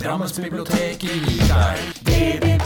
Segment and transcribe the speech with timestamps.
[0.00, 2.60] Drammensbiblioteket gir deg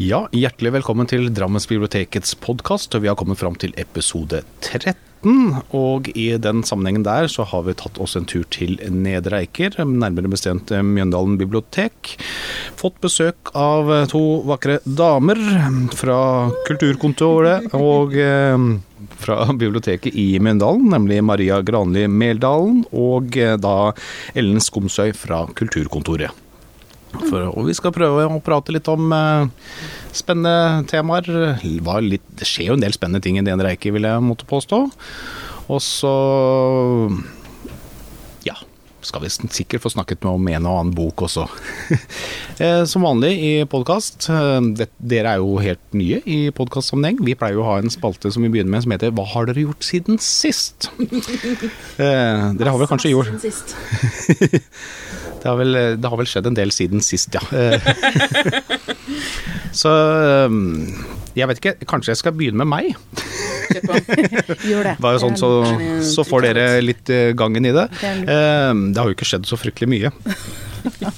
[0.00, 2.94] Ja, hjertelig velkommen til Drammens bibliotekets podkast.
[2.96, 5.58] Vi har kommet fram til episode 13.
[5.76, 9.76] Og i den sammenhengen der så har vi tatt oss en tur til Nedre Eiker,
[9.84, 12.14] nærmere bestemt Mjøndalen bibliotek.
[12.80, 15.36] Fått besøk av to vakre damer
[15.92, 18.68] fra kulturkontoret og eh,
[19.20, 23.90] fra biblioteket i Mjøndalen, nemlig Maria Granli Meldalen og eh, da
[24.32, 26.46] Ellen Skomsøy fra Kulturkontoret.
[27.10, 29.48] For, og vi skal prøve å prate litt om eh,
[30.14, 31.26] spennende temaer.
[32.06, 34.84] Litt, det skjer jo en del spennende ting i DN Reike, vil jeg måtte påstå.
[35.70, 36.12] Og så
[38.46, 38.56] ja,
[39.06, 41.46] skal vi sikkert få snakket med om en og annen bok også.
[42.60, 47.22] Eh, Som vanlig i podkast, dere er jo helt nye i podkastsammenheng.
[47.24, 49.48] Vi pleier jo å ha en spalte som vi begynner med som heter Hva har
[49.48, 50.90] dere gjort siden sist?
[52.00, 53.72] Eh, dere har vel kanskje gjort Siden sist.
[55.40, 57.42] det har, vel, det har vel skjedd en del siden sist, ja.
[57.56, 57.80] Eh,
[59.72, 59.90] Så
[60.50, 60.88] um,
[61.38, 62.96] jeg vet ikke, kanskje jeg skal begynne med meg?
[64.66, 64.94] Gjør det.
[65.02, 65.50] Bare sånn, så,
[66.02, 67.86] så får dere litt eh, gangen i det.
[68.00, 68.10] Det.
[68.26, 70.10] Eh, har jo ikke skjedd så fryktelig mye.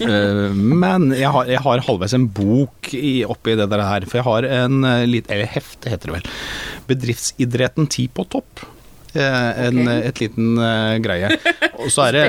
[0.03, 4.05] Eh, Men jeg har, jeg har halvveis en bok i, oppi det der her.
[4.11, 6.31] For jeg har en eh, litt Eller hefte, heter det vel.
[6.91, 8.67] 'Bedriftsidretten ti på topp'.
[9.15, 10.03] Eh, En, okay.
[10.09, 11.29] Et liten uh, greie.
[11.83, 12.27] Og så, er det,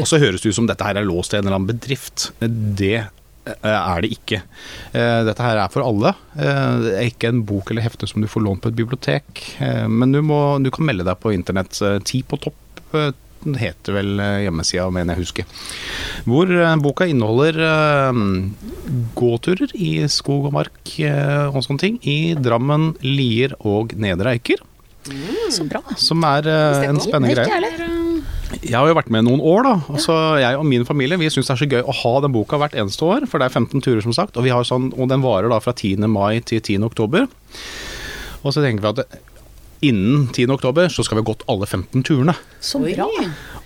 [0.00, 2.30] og så høres det ut som dette her er låst til en eller annen bedrift.
[2.40, 4.38] Det eh, er det ikke.
[4.96, 6.14] Eh, Dette her er for alle.
[6.38, 9.42] Eh, Det er ikke en bok eller hefte som du får lånt på et bibliotek.
[9.60, 11.76] Eh, Men du, må, du kan melde deg på internett.
[11.84, 13.12] eh, Ti på topp eh,
[13.60, 15.64] heter vel eh, hjemmesida, mener jeg husker.
[16.24, 18.22] Hvor eh, boka inneholder eh,
[19.20, 24.64] gåturer i skog og mark eh, og sånne ting i Drammen, Lier og Nedre Eiker.
[25.52, 25.82] Så bra.
[26.00, 27.90] Som er uh, en spennende greie.
[28.62, 29.74] Jeg har jo vært med noen år, da.
[29.92, 32.60] Altså, jeg og min familie vi syns det er så gøy å ha den boka
[32.60, 33.26] hvert eneste år.
[33.30, 34.38] For det er 15 turer, som sagt.
[34.38, 36.06] Og, vi har sånn, og den varer da fra 10.
[36.10, 36.86] mai til 10.
[36.86, 37.26] oktober.
[38.44, 39.20] Og så tenker vi at
[39.88, 40.48] innen 10.
[40.54, 42.34] oktober så skal vi ha gått alle 15 turene.
[42.64, 43.06] Så bra.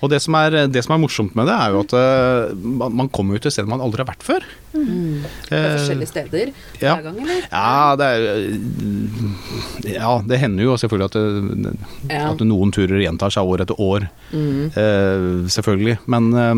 [0.03, 2.95] Og det som er, det som er morsomt med det, er jo at eh, man,
[3.03, 4.47] man kommer jo til steder man aldri har vært før.
[4.73, 4.83] Det
[5.49, 6.51] Eh, forskjellige steder
[6.83, 6.93] ja.
[6.99, 7.47] hver gang, eller?
[7.49, 11.17] Ja, det er Ja, det hender jo selvfølgelig at,
[11.65, 11.73] det,
[12.13, 12.27] Ja.
[12.35, 14.07] at noen turer gjentar seg år etter år.
[14.35, 15.99] Eh, selvfølgelig.
[16.07, 16.55] Men eh,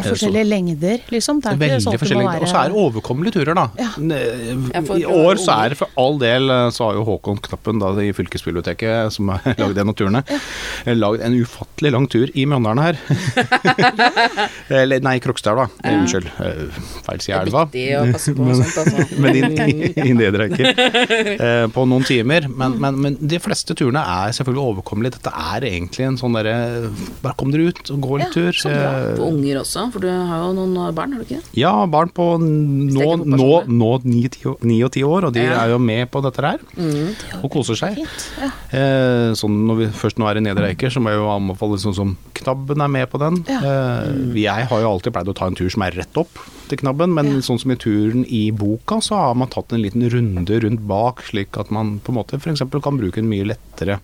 [0.00, 1.40] Og forskjellige lengder, liksom.
[1.40, 2.26] Det er ikke Veldig sånn forskjellige.
[2.26, 2.42] lengder.
[2.46, 3.66] Og så er det overkommelige turer, da.
[3.78, 3.90] Ja.
[4.00, 7.92] Ja, I år så er det for all del Så har jo Håkon Knappen da,
[8.02, 10.94] i fylkesbiblioteket, som har lagd en av turene, ja.
[10.96, 13.00] lagd en ufattelig lang tur i Mjøndalen her.
[14.70, 15.66] Eller nei, Krokstad, da.
[15.84, 16.28] Eh, Unnskyld.
[16.40, 17.66] eh, Feil side av elva.
[18.10, 18.34] Altså.
[19.20, 20.68] Men inn i, i Nedre Eiker.
[20.70, 22.46] Eh, på noen timer.
[22.48, 25.18] Men, men, men de fleste turene er selvfølgelig overkommelige.
[25.18, 26.54] Dette er egentlig en sånn derre
[27.22, 28.58] Bare kom dere ut og gå litt Ja, tur.
[28.62, 28.90] så bra.
[29.18, 31.58] på unger også, for du har jo noen barn, har du ikke det?
[31.60, 33.66] Ja, barn på nå, nå, personer.
[33.68, 35.64] nå ni, ti- ni og ti år, og de Ja.
[35.64, 36.58] er jo med på dette her.
[37.42, 37.94] Og koser seg.
[37.96, 38.26] fint.
[38.40, 38.50] Ja.
[38.72, 41.78] Eh, sånn når vi først nå er i Nedre Eiker, så må jeg jo anbefale
[41.78, 43.44] sånn som Knabben er med på den.
[43.48, 43.60] Ja.
[43.60, 46.28] Eh, jeg har jo alltid pleid å ta en tur som er rett opp
[46.68, 50.08] til Knabben, men sånn som i turen i boka, så har man tatt en liten
[50.08, 52.60] runde rundt bak, slik at man på en måte f.eks.
[52.80, 53.98] kan bruke en mye lettere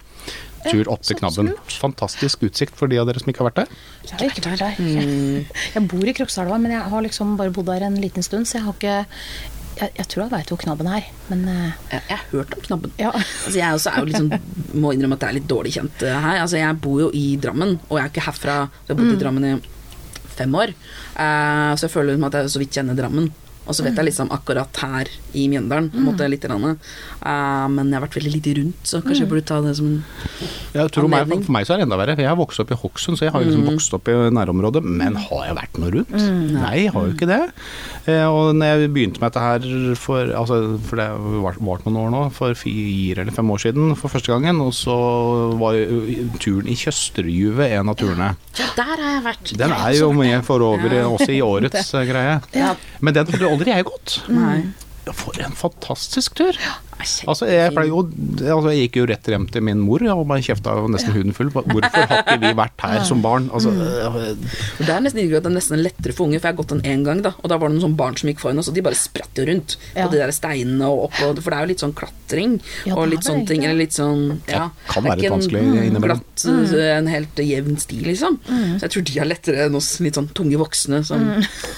[0.70, 1.52] tur opp til Knabben.
[1.80, 3.84] Fantastisk utsikt for de av dere som ikke har vært der.
[4.06, 5.52] Jeg har ikke vært der.
[5.74, 8.60] Jeg bor i Krokstadelva, men jeg har liksom bare bodd der en liten stund, så
[8.60, 8.98] jeg har ikke
[9.76, 11.72] Jeg, jeg tror jeg veit hvor knabben er, men uh...
[11.90, 12.92] Jeg, jeg har hørt om knabben.
[12.96, 13.10] Ja.
[13.12, 14.46] Altså, jeg også er jo sånn,
[14.80, 16.38] må innrømme at jeg er litt dårlig kjent uh, her.
[16.46, 18.54] Altså, jeg bor jo i Drammen, og jeg er ikke herfra.
[18.86, 19.52] Jeg har bodd i Drammen i
[20.38, 20.72] fem år,
[21.18, 23.28] uh, så jeg føler som at jeg så vidt kjenner Drammen.
[23.66, 26.44] Og så vet jeg liksom akkurat her i Mjøndalen, på en måte litt.
[26.46, 26.76] Grann.
[26.76, 29.88] Eh, men jeg har vært veldig lite rundt, så kanskje jeg burde ta det som
[30.74, 32.14] Jeg tror meg, for meg så er det enda verre.
[32.14, 34.84] for Jeg har vokst opp i Hokksund, så jeg har liksom vokst opp i nærområdet.
[34.84, 36.14] Men har jeg vært noe rundt?
[36.54, 37.40] Nei, jeg har jo ikke det.
[38.06, 41.98] Eh, og når jeg begynte med dette her for altså, For det har vart noen
[42.04, 44.60] år nå, for fire eller fem år siden for første gangen.
[44.62, 44.96] Og så
[45.58, 45.80] var
[46.42, 48.32] turen i Tjøsterjuvet en av turene.
[48.60, 49.54] Ja, der har jeg vært.
[49.58, 52.36] Den er jo med forover over også i årets eh, greie.
[52.56, 52.74] Ja.
[53.04, 54.18] Men den aldri jeg gått.
[54.32, 54.60] Nei.
[55.14, 56.56] For en fantastisk tur!
[56.58, 56.85] kjempefint.
[56.98, 60.74] Altså, jeg, jo, altså, jeg gikk jo rett hjem til min mor og bare kjefta
[60.90, 61.50] nesten huden full.
[61.52, 63.48] Hvorfor har ikke vi vært her som barn?
[63.54, 64.16] Altså, øh,
[64.80, 67.04] Det er nesten det er nesten lettere for unge, for jeg har gått den én
[67.06, 67.34] gang, da.
[67.42, 69.36] Og da var det noen sånne barn som gikk foran oss, og de bare spratt
[69.38, 70.06] jo rundt Ja.
[70.06, 72.56] på de der steinene og opp og For det er jo litt sånn klatring
[72.86, 73.64] Ja, og litt sånne ting.
[73.64, 74.70] Eller litt sånn Ja.
[74.72, 76.22] det kan være litt vanskelig en innimellom.
[76.24, 76.46] glatt,
[76.96, 78.38] en helt jevn sti, liksom.
[78.48, 81.20] Så jeg tror de er lettere enn oss litt sånn tunge voksne som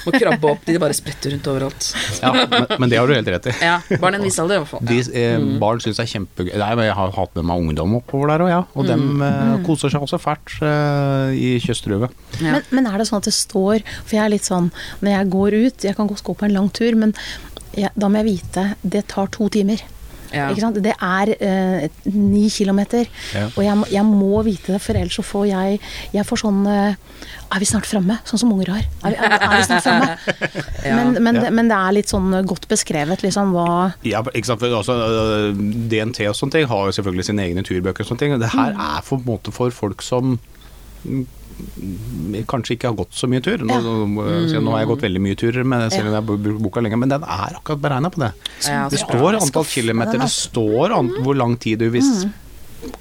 [0.07, 0.65] må krabbe opp.
[0.65, 1.93] De bare spretter rundt overalt.
[2.23, 3.55] ja, men, men det har du helt rett i.
[3.63, 4.85] Ja, barn i en viss alder, i hvert fall.
[4.89, 6.53] De, Eh, Barn syns det er kjempegøy.
[6.61, 8.61] Nei, Jeg har hatt med meg ungdom oppover der òg, ja.
[8.79, 12.15] Og dem eh, koser seg også fælt eh, i Tjøstruvet.
[12.43, 12.57] Ja.
[12.59, 14.69] Men, men er det sånn at det står For jeg er litt sånn
[15.01, 17.15] Når jeg går ut Jeg kan godt gå på en lang tur, men
[17.75, 19.83] jeg, da må jeg vite Det tar to timer.
[20.33, 20.49] Ja.
[20.53, 20.79] Ikke sant?
[20.85, 23.09] Det er eh, ni kilometer.
[23.35, 23.47] Ja.
[23.55, 25.79] Og jeg, jeg må vite det, for ellers så får jeg
[26.15, 26.99] Jeg får sånn eh,
[27.55, 28.19] Er vi snart framme?
[28.29, 28.85] Sånn som unger har.
[29.09, 30.11] Er vi, er, er vi snart framme?
[30.89, 30.95] Ja.
[30.95, 34.63] Men, men, men det er litt sånn godt beskrevet, liksom, hva Ja, ikke sant?
[34.63, 35.59] Altså, øh,
[35.91, 38.37] DNT og sånne ting har jo selvfølgelig sine egne turbøker og sånne ting.
[38.41, 40.37] Det her er for, på en måte for folk som
[41.05, 41.25] mm,
[42.49, 43.59] kanskje ikke har gått så mye tur.
[43.65, 43.81] Nå, Ja.
[43.81, 46.81] nå, så nå har jeg gått veldig mye turer, men selv om jeg har boka
[46.85, 48.33] lenge, men den er akkurat beregna på det.
[48.93, 52.05] Det står antall kilometer, det står an, hvor lang tid du vil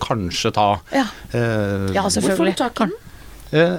[0.02, 0.80] kanskje ta.
[0.94, 1.06] Ja.
[1.34, 2.56] uh, Ja, Hvor får du selvfølgelig.
[2.58, 2.94] tak i den?
[3.52, 3.78] eh,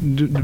[0.00, 0.38] du, du,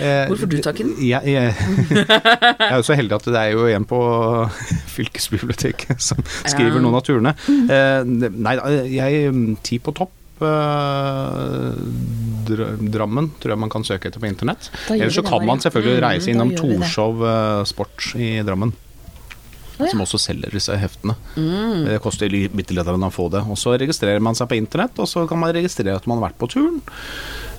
[0.00, 0.94] eh, Hvor får du tak i den?
[1.04, 1.54] Jeg, jeg,
[1.90, 3.98] jeg er jo så heldig at det er jo en på
[4.96, 7.34] fylkesbiblioteket som skriver noen av turene.
[7.48, 8.56] Eh, nei,
[8.94, 9.34] jeg
[9.66, 10.14] Ti på topp.
[10.42, 11.80] Eh,
[12.50, 14.70] Dra- Drammen tror jeg man kan søke etter på internett.
[14.90, 16.54] Eller så kan man selvfølgelig Mm, reise innom.
[16.56, 18.72] Torshov eh, Sport i Drammen.
[19.80, 21.14] Som også selger disse heftene.
[21.40, 21.86] Mm.
[21.86, 23.40] Det koster bitte litt å få det.
[23.48, 26.28] Og så registrerer man seg på internett, og så kan man registrere at man har
[26.28, 26.82] vært på turen.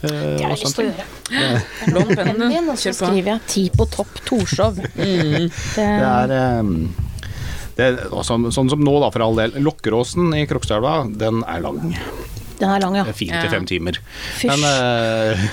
[0.04, 2.16] Eh, Det har jeg lyst til å gjøre.
[2.22, 4.78] Pennen min, og så skriver jeg 'ti på topp Torshov'.
[4.96, 6.64] Det, Det er eh,
[7.76, 9.52] det, er- sånn, sånn som nå, da, for all del.
[9.58, 11.96] Lokkeråsen i Krokstadelva, den er lang.
[12.62, 13.06] Den er lang, ja.
[13.16, 13.98] Fire til fem timer.
[14.38, 14.52] Fysj.
[14.52, 15.46] Men, eh,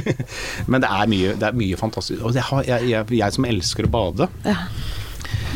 [0.70, 2.22] men det, er mye, det er mye fantastisk.
[2.22, 4.58] Og har, jeg, jeg, jeg som elsker å bade, ja.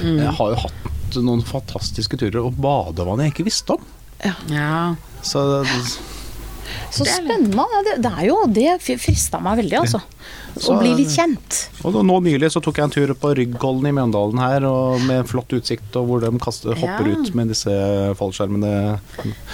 [0.02, 3.86] jeg har jo hatt noen fantastiske turer og badevann jeg ikke visste om.
[4.24, 4.96] Ja.
[5.24, 5.44] Så
[6.94, 7.64] Så spennende.
[7.84, 10.00] Det, det er jo Det frista meg veldig, altså.
[10.56, 11.56] Så- Å bli litt kjent.
[11.84, 15.26] Og nå nylig så tok jeg en tur på Ryggkollen i Mjøndalen her, og med
[15.26, 17.16] flott utsikt, og hvor de kaster, hopper Ja.
[17.18, 17.74] ut med disse
[18.16, 18.70] fallskjermene.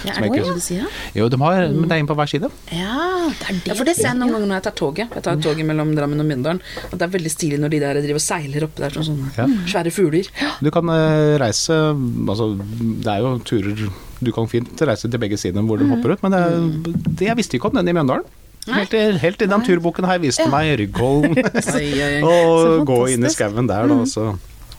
[0.04, 0.86] Ja, er det ikke- hva du sier?
[1.16, 2.50] Jo, de har, men det er inn på hver side.
[2.70, 3.66] Ja, det er det.
[3.66, 5.08] Ja, for det ser jeg noen ganger når jeg tar toget.
[5.14, 6.60] Jeg tar toget mellom Drammen og Mjøndalen.
[6.92, 9.36] At det er veldig stilig når de der driver og seiler oppe der som sånne
[9.36, 9.46] Ja.
[9.72, 10.26] svære fugler.
[10.62, 13.90] Du kan eh, reise Altså, det er jo turer
[14.20, 17.37] Du kan fint reise til begge sider hvor de hopper ut, men det, det jeg
[17.38, 18.26] visste ikke om den i Mjøndalen.
[18.70, 20.50] Helt helt til den turboken her viste Ja.
[20.52, 21.32] meg Ryggholm
[22.31, 23.96] og gå inn i skauen der, da.
[24.06, 24.26] Så,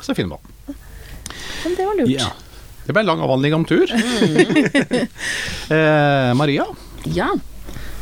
[0.05, 0.77] så finner man.
[1.65, 2.13] Men det var lurt.
[2.13, 2.29] Ja.
[2.85, 3.89] Det ble en lang avhandling om tur.
[5.69, 6.65] eh, Maria,
[7.05, 7.31] Ja.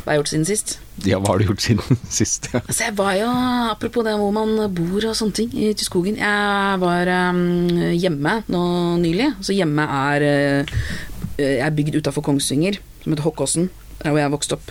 [0.00, 0.78] Hva har jeg gjort siden sist?
[1.04, 2.48] ja, hva har du gjort siden sist?
[2.52, 2.60] Ja.
[2.64, 3.28] Altså, jeg var jo,
[3.70, 6.16] Apropos det hvor man bor og sånne ting ute i skogen.
[6.20, 8.62] Jeg var um, hjemme nå
[9.00, 9.28] nylig.
[9.44, 10.24] Så hjemme er
[10.64, 10.64] uh,
[11.40, 13.70] er bygd utafor Kongsvinger, som heter Hokkåsen.
[14.00, 14.70] Der hvor jeg vokste opp.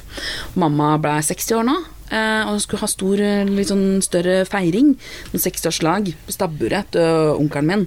[0.58, 1.76] Mamma ble 60 år nå.
[2.10, 4.96] eh, og skulle ha stor, eh, litt sånn større feiring.
[5.30, 7.84] En 60-årslag på stabburet til onkelen min.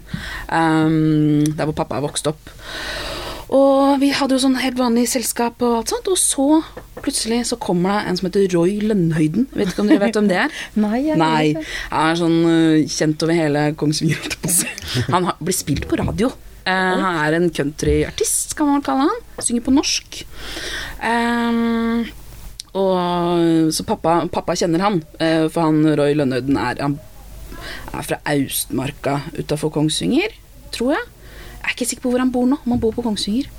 [0.48, 2.52] Der hvor pappa vokste opp.
[3.52, 6.46] Og vi hadde jo sånn helt vanlig selskap og alt sånt, og så
[7.02, 9.48] plutselig så kommer det en som heter Roy Lønnhøyden.
[9.52, 10.54] Vet ikke om dere vet hvem det er?
[10.86, 11.66] Nei, jeg Nei.
[11.90, 12.38] Han er sånn
[12.88, 14.72] kjent over hele Kongsvinger, jeg.
[15.10, 16.30] Han blir spilt på radio.
[16.62, 19.22] Eh, han er en countryartist, kan man kalle han.
[19.42, 20.20] Synger på norsk.
[21.02, 22.04] Um,
[22.78, 29.18] og, så pappa, pappa kjenner han, eh, for han Roy Lønnhøyden er, er fra Austmarka
[29.38, 30.32] utafor Kongsvinger,
[30.72, 31.10] tror jeg.
[31.62, 33.50] Jeg er ikke sikker på hvor han bor nå, om han bor på Kongsvinger.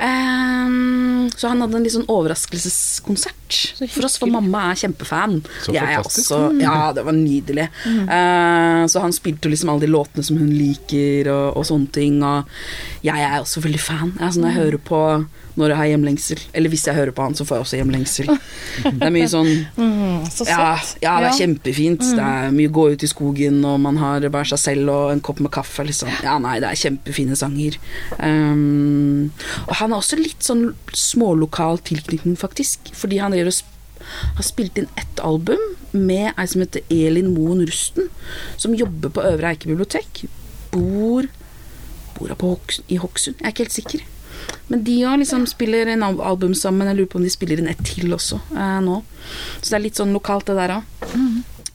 [0.00, 3.32] Ehm, så han hadde en litt sånn overraskelseskonsert
[3.78, 5.38] Så for oss, for mamma er kjempefan.
[5.62, 6.32] Så Jeg er fantastisk.
[6.32, 7.68] også, ja, det var nydelig.
[7.86, 12.20] Eh, så han spilte liksom alle de låtene som hun liker, og, og sånne ting.
[12.22, 12.44] Og
[13.06, 14.12] jeg er også veldig fan.
[14.18, 15.02] Jeg, er sånn, jeg hører på
[15.54, 16.40] når jeg har hjemlengsel.
[16.52, 18.32] Eller hvis jeg hører på han, så får jeg også hjemlengsel.
[18.82, 19.52] Det er mye sånn
[19.84, 20.72] Mm, så ja,
[21.02, 21.36] ja, det er Ja.
[21.38, 22.00] kjempefint.
[22.16, 25.20] Det er mye gå ut i skogen, og man har bare seg selv og en
[25.24, 25.84] kopp med kaffe.
[25.86, 26.10] Liksom.
[26.24, 27.76] Ja, nei, det er kjempefine sanger.
[28.18, 29.30] Um,
[29.68, 32.92] og han har også litt sånn smålokal tilknytning, faktisk.
[32.96, 33.62] Fordi han driver
[34.04, 35.60] har spilt inn ett album
[35.92, 38.10] med ei som heter Elin Moen Rusten,
[38.60, 40.24] som jobber på Øvre Eike bibliotek.
[40.74, 41.30] Bor
[42.14, 43.40] Bor hun i Hokksund?
[43.40, 44.04] Jeg er ikke helt sikker.
[44.68, 46.86] Men de òg liksom spiller en album sammen.
[46.88, 49.00] Jeg lurer på om de spiller inn ett til også eh, nå.
[49.60, 51.10] Så det er litt sånn lokalt, det der òg.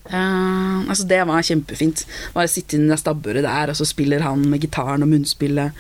[0.10, 2.06] Eh, altså Det var kjempefint.
[2.36, 5.76] Bare sitte i det stabburet der, og så spiller han med gitaren og munnspillet.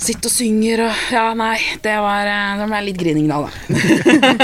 [0.00, 3.50] Sitte og synger og Ja, nei, det var, eh, det ble litt grining da, da.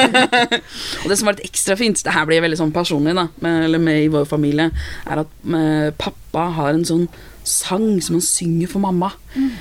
[1.03, 3.65] og det som var litt ekstra fint, det her blir veldig sånn personlig, da, med,
[3.69, 4.69] eller med i vår familie,
[5.07, 7.07] er at med, pappa har en sånn
[7.49, 9.09] sang som han synger for mamma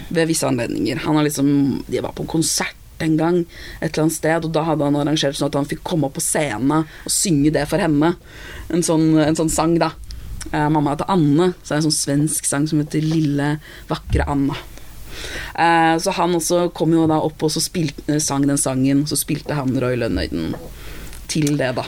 [0.10, 1.00] ved visse anledninger.
[1.06, 1.48] Han har liksom
[1.88, 3.38] De var på en konsert en gang
[3.79, 6.17] et eller annet sted, og da hadde han arrangert sånn at han fikk komme opp
[6.17, 8.15] på scenen og synge det for henne.
[8.74, 9.91] En sånn, en sånn sang, da.
[10.51, 13.58] Eh, mamma heter Anne, så er det en sånn svensk sang som heter Lille,
[13.89, 14.58] vakre Anna.
[15.57, 19.19] Eh, så han også kom jo da opp og så spilte, sang den sangen, så
[19.19, 20.55] spilte han Roy Lønnøyden
[21.27, 21.86] til det, da.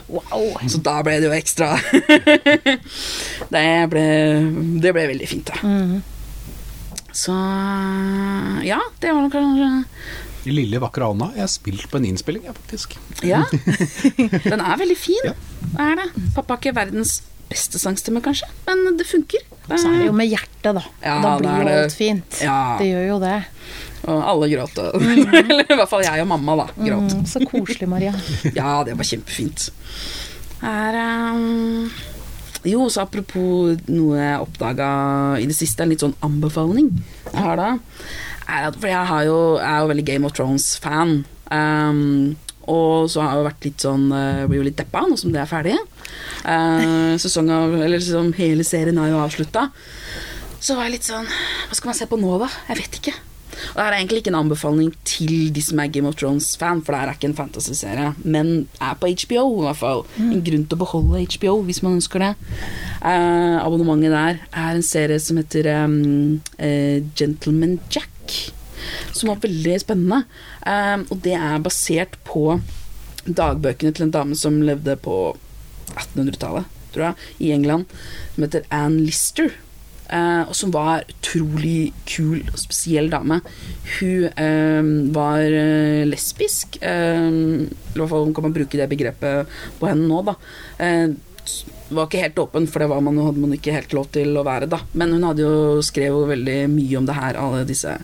[0.67, 1.71] Så da ble det jo ekstra
[3.55, 4.07] det, ble,
[4.83, 5.75] det ble veldig fint, da.
[7.15, 7.35] Så
[8.67, 9.69] ja, det var nok kanskje
[10.47, 11.33] Lille vakre Anna.
[11.35, 12.95] Jeg har spilt på en innspilling, jeg, faktisk.
[13.27, 13.41] Ja.
[14.51, 15.19] Den er veldig fin.
[15.27, 15.33] Ja.
[15.59, 16.05] Det er det.
[16.37, 17.17] Pappa er ikke verdens
[17.49, 19.43] beste sangstemme, kanskje, men det funker.
[19.77, 20.83] Så er det jo med hjertet, da.
[21.03, 22.39] Ja, da blir jo alt fint.
[22.41, 22.59] Ja.
[22.79, 23.37] Det gjør jo det.
[24.09, 24.79] Og alle gråt.
[24.95, 25.33] Mm.
[25.43, 26.67] Eller i hvert fall jeg og mamma, da.
[26.77, 27.17] Gråt.
[27.17, 28.13] Mm, så koselig, Maria.
[28.59, 29.69] Ja, det var kjempefint.
[30.65, 31.01] Er
[31.33, 31.91] um...
[32.67, 34.89] Jo, så apropos noe jeg oppdaga
[35.39, 36.89] i det siste, en litt sånn anbefaling
[37.29, 37.69] jeg har da.
[38.75, 41.21] For jeg, har jo, jeg er jo veldig Game of Thrones-fan.
[41.53, 42.35] Um,
[42.69, 45.31] og så har jeg jo vært litt sånn eh, Blir jo litt deppa nå som
[45.33, 45.77] det er ferdig.
[46.43, 49.69] Uh, av, eller liksom, hele serien er jo avslutta.
[50.59, 52.49] Så var jeg litt sånn Hva skal man se på nå, da?
[52.67, 53.15] Jeg vet ikke.
[53.59, 56.93] Og det er egentlig ikke en anbefaling til de som er Game of Thrones-fan, for
[56.93, 58.51] det her er ikke en fantasy-serie, men
[58.81, 60.05] er på HBO, i hvert fall.
[60.21, 62.31] En grunn til å beholde HBO, hvis man ønsker det.
[62.99, 68.37] Eh, abonnementet der er en serie som heter um, eh, Gentleman Jack,
[69.11, 70.23] som var veldig spennende.
[70.63, 72.61] Eh, og det er basert på
[73.27, 75.19] dagbøkene til en dame som levde på
[75.95, 77.89] 1800-tallet, tror jeg, i England,
[78.35, 79.51] som heter Anne Lister.
[80.09, 83.41] eh, og som var utrolig kul og spesiell dame.
[83.99, 86.79] Hun eh, var eh, lesbisk.
[86.81, 90.37] i hvert fall kan man bruke det begrepet på henne nå, da.
[91.89, 94.67] Var ikke helt åpen, for det man, hadde man ikke helt lov til å være,
[94.69, 94.77] da.
[94.93, 97.95] Men hun hadde jo skrevet veldig mye om det her, alle disse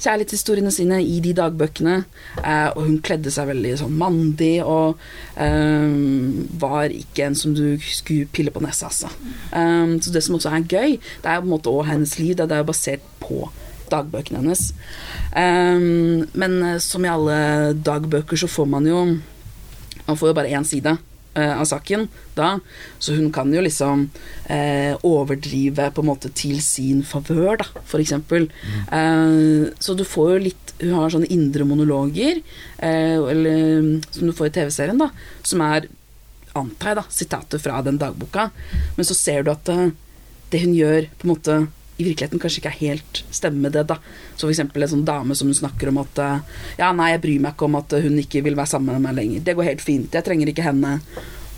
[0.00, 1.98] kjærlighetshistoriene sine i de dagbøkene.
[2.40, 4.96] Eh, og hun kledde seg veldig sånn mandig, og
[5.36, 5.92] eh,
[6.62, 9.12] var ikke en som du skulle pille på nesa, altså.
[9.52, 12.38] Eh, så det som også er gøy, det er på en måte også hennes liv,
[12.40, 13.42] det er jo basert på
[13.92, 14.70] dagbøkene hennes.
[15.36, 15.84] Eh,
[16.40, 19.02] men eh, som i alle dagbøker så får man jo
[20.06, 20.92] Man får jo bare én side
[21.36, 22.58] av saken da,
[22.98, 24.06] så hun kan jo liksom
[24.52, 28.48] eh, overdrive på en måte til sin favør, da, for eksempel.
[28.92, 32.42] Eh, så du får jo litt Hun har sånne indre monologer,
[32.84, 35.06] eh, eller, som du får i TV-serien, da,
[35.40, 35.86] som er
[36.56, 38.50] antar jeg da, sitater fra den dagboka,
[38.96, 39.88] men så ser du at eh,
[40.52, 41.56] det hun gjør, på en måte
[41.96, 43.86] i virkeligheten kanskje ikke er helt stemmer med det.
[43.88, 43.96] da
[44.34, 47.22] Så for eksempel en sånn dame som hun snakker om at eh, Ja, nei, jeg
[47.24, 49.46] bryr meg ikke om at hun ikke vil være sammen med meg lenger.
[49.46, 50.12] Det går helt fint.
[50.12, 50.98] Jeg trenger ikke henne.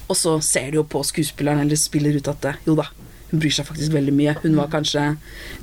[0.09, 2.87] Og så ser du jo på skuespilleren eller spiller ut at eh, jo da,
[3.33, 4.37] hun bryr seg faktisk veldig mye.
[4.45, 5.11] Hun var kanskje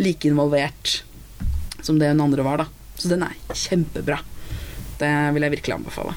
[0.01, 0.99] like involvert
[1.85, 2.67] som det hun andre var, da.
[2.97, 4.19] Så den er kjempebra.
[4.99, 6.15] Det vil jeg virkelig anbefale.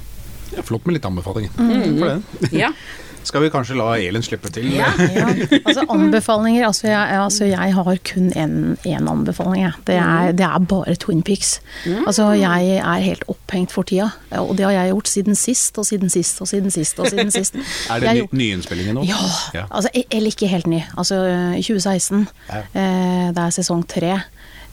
[0.55, 1.53] Ja, flott med litt anbefalinger.
[1.59, 1.99] Mm.
[1.99, 2.53] for det.
[2.57, 2.73] Ja.
[3.29, 4.71] Skal vi kanskje la Elin slippe til?
[4.73, 4.89] Ja.
[5.13, 5.27] Ja,
[5.69, 9.63] altså anbefalinger altså jeg, altså jeg har kun én anbefaling.
[9.67, 9.73] Jeg.
[9.87, 11.59] Det, er, det er bare Twin Peaks.
[12.07, 14.09] Altså jeg er helt opphengt for tida.
[14.41, 16.99] Og det har jeg gjort siden sist og siden sist og siden sist.
[16.99, 17.57] og siden sist.
[17.93, 19.05] Er det ny, nyinnspillingen nå?
[19.09, 19.21] Ja,
[19.55, 19.65] Ja.
[19.71, 20.81] altså eller ikke helt ny.
[20.97, 21.21] Altså
[21.61, 22.27] 2016.
[22.49, 22.63] Ja.
[22.75, 24.15] Eh, det er sesong tre.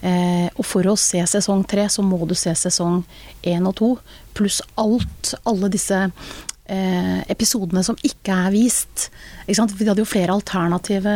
[0.06, 3.02] Eh, og for å se sesong tre, så må du se sesong
[3.48, 3.90] én og to,
[4.38, 5.98] pluss alt, alle disse
[6.68, 9.10] eh, episodene som ikke er vist.
[9.48, 9.76] Ikke sant?
[9.80, 11.16] Vi hadde jo flere alternative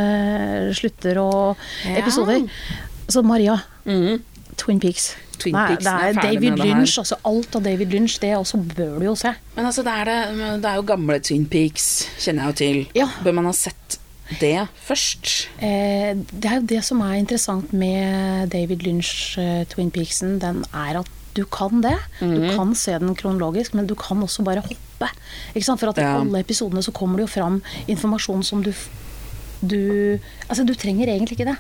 [0.77, 1.97] slutter og Ja.
[2.03, 2.45] episoder.
[3.09, 4.21] Så Maria, mm.
[4.57, 5.15] Twin Peaks.
[5.39, 6.57] Twin Nei, Peaks det er er David.
[6.59, 9.31] Lynch, altså alt av David Lynch, det også bør du jo se.
[9.55, 12.81] Men altså, det er, det, det er jo gamle Twin Peaks, kjenner jeg jo til.
[12.99, 13.07] Ja.
[13.23, 13.99] Bør man ha sett
[14.41, 15.47] det først?
[15.63, 20.65] Eh, det er jo det som er interessant med David Lynch eh, Twin Peaksen, den
[20.73, 21.09] er at
[21.39, 21.95] du kan det.
[22.19, 22.35] Mhm.
[22.35, 25.09] Du kan se den kronologisk, men du kan også bare hoppe.
[25.55, 25.79] Ikke sant?
[25.81, 26.17] For at i Ja.
[26.19, 28.73] alle episodene så kommer det jo fram informasjon som du
[29.61, 30.17] du
[30.47, 31.57] Altså, du trenger egentlig ikke det,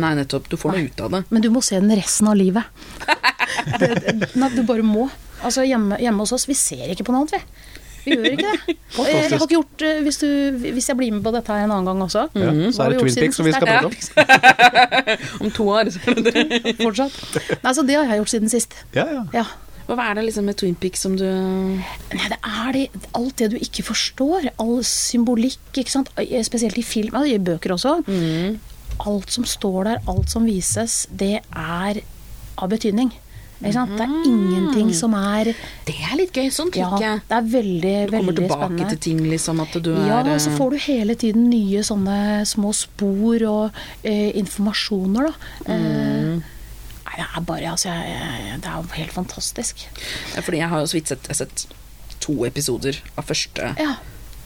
[0.00, 0.46] Nei, nettopp.
[0.48, 1.24] Du får noe ut av det.
[1.30, 2.64] men du må se den resten av livet.
[3.78, 5.10] det, det, nei, du bare må.
[5.44, 7.82] Altså, hjemme, hjemme hos oss, vi ser ikke på noe annet, vi.
[8.04, 8.76] Vi gjør ikke det.
[8.94, 10.28] Jeg, jeg har ikke gjort eh, hvis, du,
[10.76, 12.28] hvis jeg blir med på dette her en annen gang også.
[12.38, 15.40] Ja, så er det Twin Peaks som vi skal prøve prate om.
[15.48, 15.90] Om to år.
[15.90, 16.74] så er det det.
[16.84, 17.18] Fortsatt.
[17.64, 18.76] Nei, så det har jeg gjort siden sist.
[18.94, 19.24] Ja, ja.
[19.34, 19.44] Ja.
[19.88, 22.84] Hva er det liksom med Twin Peaks som du Nei, det er det,
[23.18, 24.46] alt det du ikke forstår.
[24.62, 26.12] All symbolikk, ikke sant.
[26.46, 27.98] Spesielt i film, og i bøker også.
[29.10, 32.00] Alt som står der, alt som vises, det er
[32.54, 33.10] av betydning.
[33.62, 33.92] Ikke sant?
[33.96, 35.52] Det er ingenting som er
[35.86, 37.20] Det er litt gøy, Ja, liker jeg.
[37.28, 38.10] det er veldig, veldig spennende.
[38.10, 38.88] Du kommer tilbake spennende.
[38.90, 42.18] til ting, liksom, at du er Ja, så eh, får du hele tiden nye sånne
[42.46, 43.70] små spor og
[44.02, 45.72] eh, informasjoner, da.
[45.72, 46.50] Eh,
[47.14, 48.16] det er bare altså, jeg,
[48.50, 49.84] jeg, Det er jo helt fantastisk.
[50.34, 51.66] ja, Fordi jeg har jo så vidt sett, sett
[52.20, 53.94] to episoder av første Ja.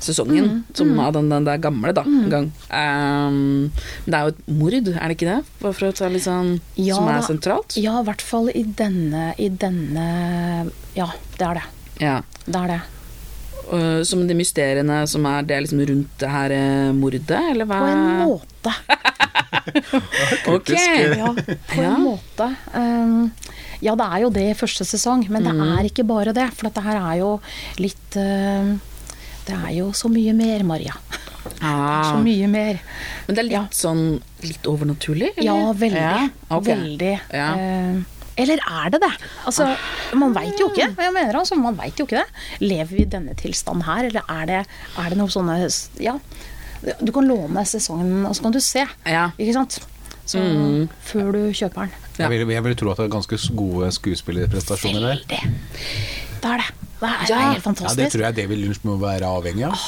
[0.05, 2.47] Sesongen, som av den, den der gamle, da, en gang.
[2.71, 3.71] Um,
[4.05, 5.39] men det er jo et mord, er det ikke det?
[5.63, 7.77] Bare for å ta litt sånn Ja, Som er sentralt?
[7.81, 10.07] Ja, i hvert fall i denne, i denne
[10.97, 11.67] Ja, det er det.
[12.05, 12.17] Ja.
[12.47, 12.81] Det er det.
[13.69, 17.69] Uh, som de mysteriene som er det er liksom rundt det her uh, mordet, eller
[17.69, 17.81] hva?
[17.83, 18.77] På en måte.
[20.49, 20.71] Ok.
[20.73, 21.35] Ja,
[21.69, 21.95] på Ja.
[21.95, 22.47] en måte.
[22.75, 23.31] Um,
[23.85, 25.79] ja, det er jo det i første sesong, men det Mm.
[25.79, 26.49] er ikke bare det.
[26.55, 27.41] For dette her er jo
[27.79, 28.81] litt um,
[29.49, 30.95] Det er jo så mye mer, Maria.
[31.65, 32.79] Ah, Så mye mer.
[33.27, 33.65] men det er litt Ja.
[33.73, 35.31] sånn litt overnaturlig?
[35.39, 35.45] eller?
[35.49, 36.03] Ja, veldig.
[36.05, 36.29] Ja,
[36.59, 36.75] Okay.
[36.77, 37.13] Veldig.
[37.33, 37.49] Ja.
[37.57, 38.03] Eh,
[38.39, 39.11] eller er det det?
[39.47, 39.67] Altså,
[40.15, 40.93] man veit jo ikke.
[40.95, 42.27] Jeg mener altså, man vet jo ikke det.
[42.61, 44.61] Lever vi i denne tilstanden her, eller er det,
[44.99, 45.59] er det noe sånne
[45.99, 46.19] Ja.
[47.03, 48.85] Du kan låne sesongen, og så kan du se.
[49.07, 49.31] Ja.
[49.39, 49.81] Ikke sant?
[50.29, 50.39] Så,
[51.03, 51.91] Før du kjøper den.
[52.19, 55.17] Jeg vil, jeg vil tro at det er ganske gode skuespillerprestasjoner der.
[55.17, 56.28] Veldig.
[56.43, 56.71] Det er det.
[57.01, 57.53] Det er, det Ja.
[57.53, 57.99] helt fantastisk.
[57.99, 58.05] Ja.
[58.05, 59.79] Det tror jeg David Lynch må være avhengig av.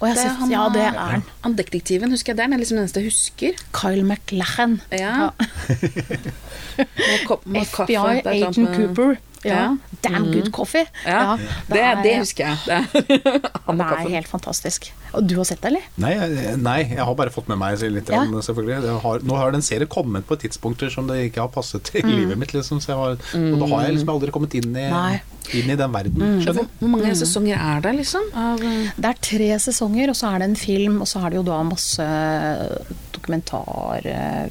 [0.00, 1.22] Og jeg Det han, ja, det er- han.
[1.42, 2.36] Han detektiven, husker jeg.
[2.36, 3.52] Det er liksom den eneste jeg husker.
[3.72, 4.80] Kyle McLachan.
[4.92, 5.30] Ja.
[6.78, 9.16] FBI Agent med- Cooper.
[9.44, 9.54] Ja.
[9.54, 9.76] Ja.
[10.02, 10.84] Damn good coffee.
[11.06, 12.58] Ja, det det, er- det husker jeg.
[12.66, 13.50] Det.
[13.68, 14.88] Han er helt fantastisk.
[15.14, 15.84] Og du har sett det, eller?
[15.96, 18.24] Nei, nei, jeg har bare fått med meg litt, Ja.
[18.24, 18.82] grann, selvfølgelig.
[18.84, 22.02] Jeg har, nå har den serien kommet på tidspunkter som det ikke har passet til
[22.02, 22.10] Mm.
[22.16, 22.52] livet mitt.
[22.52, 23.10] Liksom, så jeg har,
[23.54, 25.20] Og da har jeg liksom aldri kommet inn i, Nei.
[25.54, 26.18] Inn i den verden.
[26.20, 26.40] Mm.
[26.42, 26.78] Skjønner Hvor, du?
[26.82, 28.26] hvor mange sesonger er det, liksom?
[28.36, 31.30] Av, eh, Det er tre sesonger, og så er det en film, og så er
[31.30, 32.08] det jo da masse
[33.14, 34.48] dokumentar eh,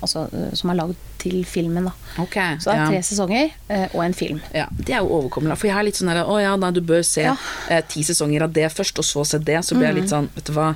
[0.00, 1.92] altså, eh, som er lagd til filmen, da.
[2.22, 2.88] Okay, Så det er ja.
[2.88, 3.50] tre sesonger
[3.92, 4.38] og en film.
[4.56, 5.58] Ja, Det er jo overkommelig.
[5.60, 7.34] For jeg er litt sånn der Å ja, nei, du bør se Ja.
[7.68, 9.60] eh, ti sesonger av det først, og så se det.
[9.64, 10.70] Så blir jeg litt sånn Vet du hva,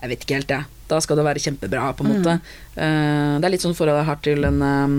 [0.00, 0.64] jeg vet ikke helt, jeg.
[0.90, 2.36] Da skal det være kjempebra, på en måte.
[2.76, 4.96] Eh, det er litt sånn forhold jeg har til den um,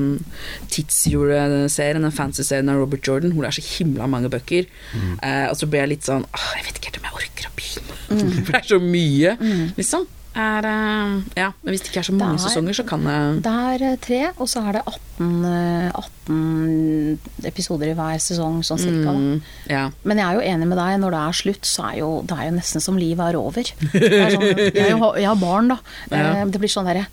[0.74, 4.68] tidsjuleserien, den fancy-serien av Robert Jordan, hvor det er så himla mange bøker.
[4.96, 7.50] Eh, og så blir jeg litt sånn Åh, jeg vet ikke helt om jeg orker
[7.50, 8.00] å begynne.
[8.46, 9.36] For det er så mye,
[9.78, 10.08] liksom.
[10.36, 13.44] Er, eh, ja, men hvis det ikke er så mange er- sesonger, så kan det
[13.46, 18.58] Det er eh, tre, og så er det 18, eh, 18 episoder i hver sesong,
[18.68, 19.14] sånn cirka.
[19.16, 19.86] Mm, Ja.
[20.04, 22.36] Men jeg er jo enig med deg, når det er slutt, så er jo det
[22.38, 23.64] er jo nesten som livet er over.
[23.96, 24.46] Er sånn,
[24.76, 25.80] jeg, jeg har barn, da.
[26.12, 26.42] Ja.
[26.42, 27.08] Eh, Det blir sånn derre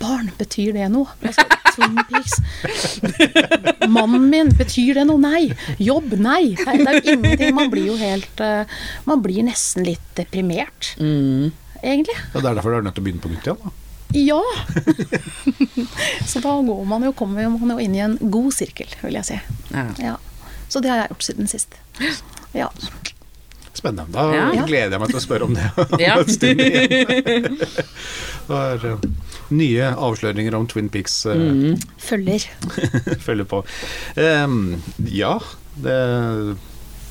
[0.00, 1.06] Barn, betyr det noe?
[1.22, 1.44] Altså,
[1.76, 2.34] Twin Peaks.
[3.88, 5.20] Mannen min, betyr det noe?
[5.22, 5.52] Nei.
[5.78, 6.16] Jobb?
[6.18, 6.54] Nei.
[6.58, 7.54] Det er, jo ingenting.
[7.54, 8.64] Man blir jo helt eh,
[9.06, 11.52] Man blir nesten litt deprimert, Mm.
[11.84, 12.16] Egentlig.
[12.34, 13.60] Og det er derfor du er nødt til å begynne på nytt igjen.
[13.64, 13.70] Da.
[14.14, 14.42] Ja!
[16.30, 19.28] Så da går man jo, kommer man jo inn i en god sirkel, vil jeg
[19.32, 19.40] si.
[19.74, 19.88] ja.
[20.10, 20.16] Ja.
[20.68, 21.74] Så det har jeg gjort siden sist.
[22.56, 22.68] Ja.
[23.74, 24.06] Spennende.
[24.14, 24.64] Da Ja.
[24.66, 25.66] gleder jeg meg til å spørre om det.
[26.02, 26.16] Ja.
[26.18, 27.58] en stund igjen.
[28.48, 29.04] Det er eh,
[29.54, 31.76] nye avsløringer om Twin Peaks eh, Mm.
[32.00, 32.46] Følger.
[33.26, 33.60] følger på.
[34.16, 35.36] Um, ja,
[35.84, 35.98] det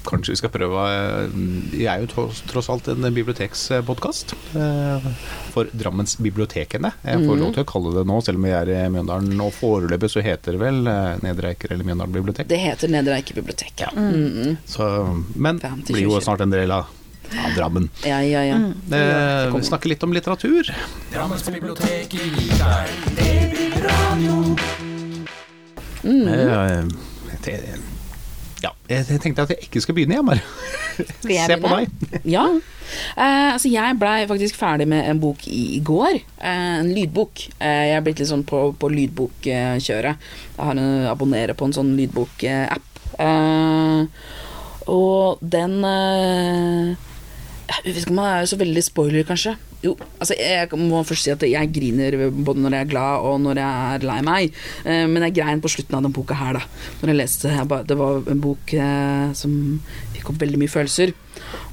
[0.03, 1.35] Kanskje vi skal prøve eh,
[1.79, 2.09] Jeg er jo
[2.47, 5.07] tross, alt en bibliotekspodkast eh,
[5.53, 6.91] for Drammens bibliotekene.
[7.05, 9.39] Jeg får lov til å kalle det nå, selv om vi er i Mjøndalen.
[9.43, 12.47] Og foreløpig så heter det vel Nedreiker Nedre Eiker eller Mjøndalen bibliotek.
[12.49, 13.89] Det heter Nedre Eiker bibliotek, ja.
[13.95, 14.57] Mm.
[14.69, 14.89] Så,
[15.35, 16.91] men blir jo snart en del av,
[17.33, 17.87] ja, Drammen.
[18.05, 18.57] Ja, ja, ja.
[18.93, 20.69] Eh, vi snakker litt om litteratur.
[21.13, 22.53] Drammens bibliotek gir
[23.17, 24.37] det blir radio.
[26.03, 26.85] Eh,
[27.41, 27.92] te-
[28.63, 30.43] ja, jeg tenkte at jeg ikke skal begynne, jeg, bare.
[31.19, 32.21] Skal jeg Se på deg.
[32.29, 32.45] Ja.
[33.17, 36.21] Uh, altså jeg blei faktisk ferdig med en bok i, går.
[36.39, 37.45] Uh, en lydbok.
[37.59, 40.27] Uh, jeg er blitt litt sånn på, på lydbokkjøret.
[40.55, 42.89] Jeg har en, abonnerer på en sånn lydbokapp.
[43.21, 44.05] Eh,
[44.89, 45.75] og den
[48.11, 49.55] man er så veldig spoiler, kanskje.
[49.83, 53.41] Jo, altså jeg må først si at jeg griner både når jeg er glad og
[53.43, 54.59] når jeg er lei meg.
[54.87, 56.63] Eh, men jeg grein på slutten av den boka her, da.
[57.01, 59.81] Når jeg leste jeg Det var en bok eh, som
[60.15, 61.13] fikk opp veldig mye følelser.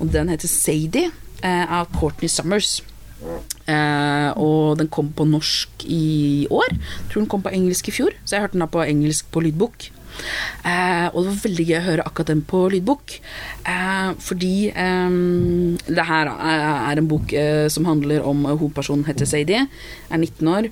[0.01, 1.11] Og den heter Sadie
[1.43, 2.81] eh, av Courtney Summers.
[4.41, 6.73] Og den kom på norsk i år.
[6.73, 9.29] Jeg Tror den kom på engelsk i fjor, så jeg hørte den da på engelsk
[9.31, 9.91] på lydbok.
[10.65, 13.17] Eh, og det var veldig gøy å høre akkurat den på lydbok.
[13.69, 15.19] Eh, fordi eh,
[15.89, 17.35] det her er, en bok
[17.73, 19.67] som handler om hovedpersonen heter Sadie,
[20.11, 20.67] er 19 år,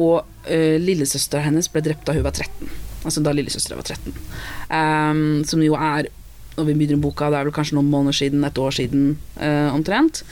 [0.00, 0.48] og
[0.82, 2.68] lillesøstera hennes ble drept da hun var 13.
[3.04, 4.14] altså da lillesøstera var 13.
[4.72, 6.08] Ehm, som jo er,
[6.56, 9.70] når vi begynner boka, det er vel kanskje noen måneder siden, et år siden eh,
[9.72, 10.24] omtrent.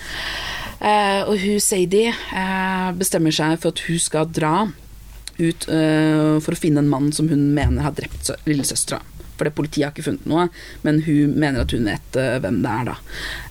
[0.83, 4.55] Eh, og hun Sadie eh, bestemmer seg for at hun skal dra
[5.39, 9.01] ut uh, for å finne en mann som hun mener har drept sø- lillesøstera.
[9.33, 10.49] For det politiet har ikke funnet noe,
[10.85, 12.97] men hun mener at hun vet uh, hvem det er, da.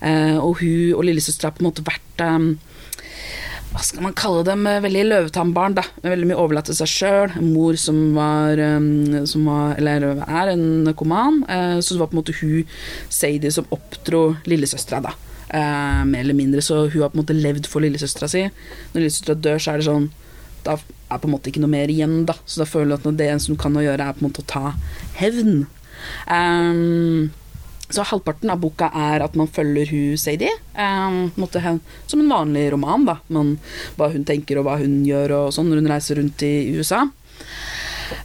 [0.03, 2.45] Uh, og hun og lillesøstera har på en måte vært eh,
[3.71, 5.85] hva skal man kalle dem, veldig løvetannbarn, da.
[6.03, 7.35] Veldig mye overlatt til seg sjøl.
[7.39, 11.41] Mor som var, um, som var Eller er en narkoman.
[11.79, 12.73] så det var på en måte hun,
[13.07, 15.13] Sadie, som oppdro lillesøstera, da.
[16.03, 16.59] Mer eller mindre.
[16.59, 18.43] Så hun har på en måte levd for lillesøstera si.
[18.91, 20.09] Når lillesøstera dør, så er det sånn
[20.65, 22.35] Da er på en måte ikke noe mer igjen, da.
[22.45, 24.49] Så da føler jeg at det eneste hun kan gjøre, er på en måte å
[24.49, 24.73] ta
[25.19, 25.65] hevn.
[26.27, 27.31] Um,
[27.91, 30.53] så halvparten av boka er at man følger hun Sadie.
[30.77, 33.17] Um, hen, som en vanlig roman, da.
[33.33, 33.57] Man,
[33.97, 37.03] hva hun tenker og hva hun gjør og sånn når hun reiser rundt i USA.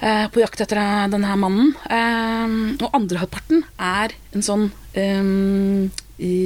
[0.03, 1.75] Uh, på jakt etter eh, denne her mannen.
[1.91, 4.69] Um, og andre halvparten er en sånn
[4.99, 6.37] um, i,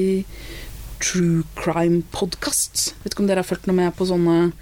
[1.00, 2.90] true crime-podkast.
[3.02, 4.52] Vet ikke om dere har fulgt noe med på sånne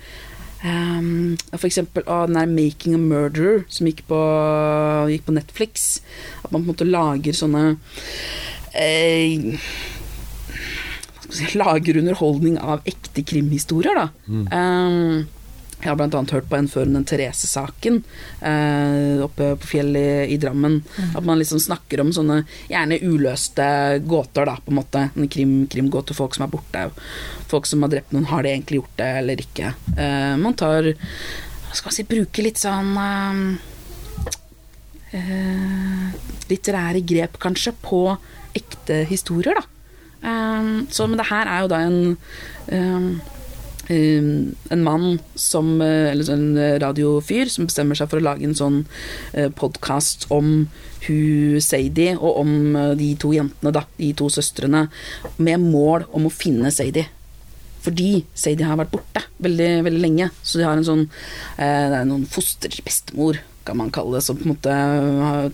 [0.64, 4.20] um, For eksempel av den der 'Making a Murderer', som gikk på,
[5.10, 6.00] gikk på Netflix.
[6.44, 7.78] At man på en måte lager sånne
[8.74, 9.58] eh,
[11.54, 14.08] Lager underholdning av ekte krimhistorier, da.
[14.26, 15.26] Um,
[15.78, 18.00] jeg har annet hørt på en før om den Therese-saken
[18.42, 20.80] eh, oppe på fjellet i, i Drammen.
[21.14, 23.68] At man liksom snakker om sånne gjerne uløste
[24.02, 25.04] gåter, da, på en måte.
[25.30, 26.88] Krim, krimgåter, folk som er borte.
[27.50, 29.72] Folk som har drept noen, har de egentlig gjort det eller ikke?
[29.94, 33.40] Eh, man tar Hva skal man si Bruker litt sånn eh,
[35.14, 36.04] eh,
[36.50, 38.02] litterære grep, kanskje, på
[38.58, 39.66] ekte historier, da.
[40.18, 43.20] Um, så, men det her er jo da en
[43.90, 45.06] um, en mann
[45.38, 46.48] som eh, Eller en
[46.82, 50.68] radiofyr som bestemmer seg for å lage en sånn uh, podkast om
[51.06, 54.86] hun Sadie, og om eh, de to jentene, da, de to søstrene,
[55.36, 57.08] med mål om å finne Sadie.
[57.84, 60.30] Fordi Sadie har vært borte veldig, veldig lenge.
[60.42, 64.38] Så de har en sånn eh, Det er noen fosterbestemor, kan man kalle det, som
[64.38, 64.74] på en måte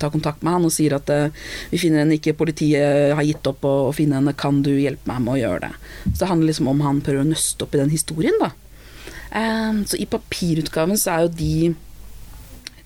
[0.01, 3.47] tar kontakt med han og sier at eh, vi finner henne ikke, politiet har gitt
[3.51, 5.73] opp å, finne henne, kan du hjelpe meg med å gjøre det?
[6.13, 8.53] Så det handler liksom om han prøver å nøste opp i den historien, da.
[9.35, 11.57] Eh, så i papirutgaven så er jo de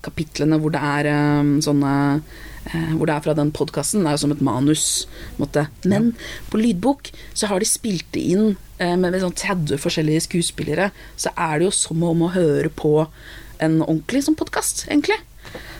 [0.05, 4.23] kapitlene hvor det er eh, sånne eh, Hvor det er fra den podkasten, er jo
[4.23, 4.85] som et manus.
[5.39, 5.67] Måte.
[5.83, 6.13] Men
[6.51, 8.45] på lydbok så har de spilt det inn
[8.77, 10.89] eh, med, med sånn 30 forskjellige skuespillere.
[11.19, 12.93] Så er det jo som om å høre på
[13.59, 15.19] en ordentlig sånn podkast, egentlig.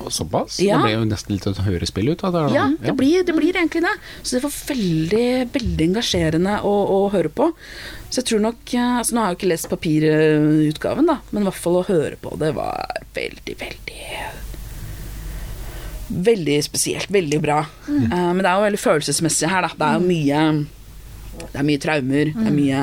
[0.10, 0.56] Såpass?
[0.64, 0.80] Ja.
[0.80, 2.44] Det ble jo nesten litt et hørespill ut av det.
[2.56, 3.92] Ja, det blir, det blir egentlig det.
[4.24, 7.52] Så det var veldig, veldig engasjerende å, å høre på.
[8.10, 11.44] Så jeg tror nok eh, altså Nå har jeg jo ikke lest papirutgaven, da, men
[11.44, 14.00] i hvert fall å høre på det var veldig, veldig
[16.10, 17.12] Veldig spesielt.
[17.14, 17.60] Veldig bra.
[17.86, 19.76] Eh, men det er jo veldig følelsesmessig her, da.
[19.78, 22.32] Det er jo mye Det er mye traumer.
[22.34, 22.82] Det er mye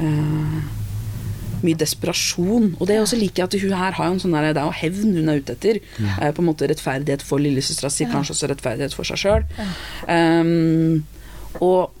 [0.00, 0.77] eh,
[1.66, 2.72] mye desperasjon.
[2.78, 4.70] Og det er også liker jeg at hun her har en sånn der, Det er
[4.70, 5.80] jo hevn hun er ute etter.
[5.98, 9.46] Eh, på en måte rettferdighet for lillesøstera si, kanskje også rettferdighet for seg sjøl.
[10.08, 11.04] Um,
[11.64, 11.94] og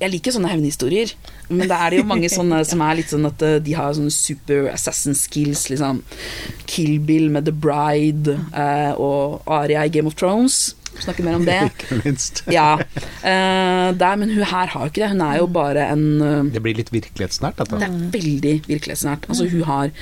[0.00, 1.12] jeg liker sånne hevnhistorier,
[1.48, 3.94] men da er det jo mange sånne som er litt sånn at eh, de har
[3.96, 6.02] sånne super assassin skills, liksom.
[6.70, 10.74] Kill Bill med The Bride eh, og Aria i Game of Thrones.
[11.02, 11.58] Snakker mer om det.
[11.72, 12.44] Ikke minst.
[12.52, 12.68] Ja.
[12.78, 15.10] Uh, der, men hun her har jo ikke det.
[15.14, 17.80] Hun er jo bare en uh, Det blir litt virkelighetsnært, dette.
[17.82, 19.28] det er veldig virkelighetsnært.
[19.28, 19.92] Altså, hun har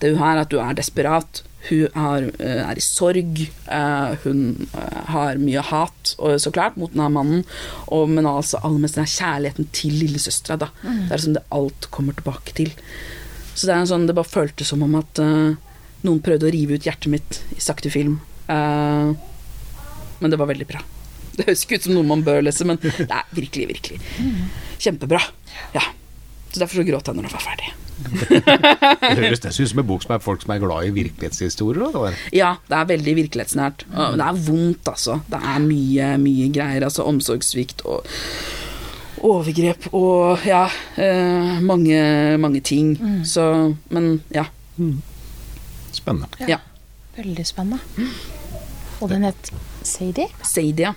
[0.00, 1.42] det hun har, at du er desperat.
[1.66, 3.40] Hun har, eh, er i sorg.
[3.66, 7.44] eh, hun eh, har mye hat, og, så klart, mot denne mannen.
[7.88, 10.56] Og, men altså aller mest den er kjærligheten til lillesøstera.
[10.56, 10.68] da.
[10.82, 12.70] Det er som det alt kommer tilbake til.
[13.54, 15.56] Så det er en sånn, det bare føltes som om at uh,
[16.04, 18.20] noen prøvde å rive ut hjertet mitt i sakte film.
[18.52, 19.14] Eh,
[20.20, 20.82] men det var veldig bra.
[21.36, 23.98] Det høres ikke ut som noe man bør lese, men det er virkelig, virkelig
[24.80, 25.20] kjempebra.
[25.74, 25.82] Ja.
[26.52, 27.72] Så derfor så gråt jeg når den var ferdig.
[28.36, 31.86] Det høres nesten ut som en bok som er folk som er glad i virkelighetshistorier.
[31.94, 32.20] Da, eller?
[32.36, 33.84] Ja, det er veldig virkelighetsnært.
[33.92, 35.18] Og det er vondt, altså.
[35.32, 36.84] Det er mye, mye greier.
[36.88, 38.04] Altså omsorgssvikt og
[39.26, 40.66] overgrep og ja,
[41.00, 42.00] eh, mange,
[42.42, 42.94] mange ting.
[43.24, 43.46] Så
[43.88, 44.44] Men ja.
[45.96, 46.28] Spennende.
[46.48, 46.60] ja.
[47.16, 47.80] Veldig spennende.
[49.00, 49.50] Og den het
[49.86, 50.26] Sadie.
[50.42, 50.94] Sadie, ja.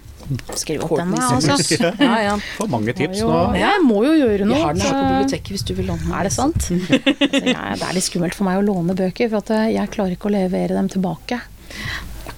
[0.58, 1.92] Skriv opp den, altså.
[2.00, 2.34] Ja, ja.
[2.58, 3.30] For mange tips nå.
[3.30, 3.56] nå.
[3.58, 4.58] jeg må jo gjøre noe.
[4.58, 6.14] Jeg har den her på biblioteket hvis du vil låne den.
[6.20, 6.62] Er det sant?
[6.70, 9.94] Så jeg, det er litt skummelt for meg å låne bøker, for at eh, jeg
[9.96, 11.42] klarer ikke å levere dem tilbake.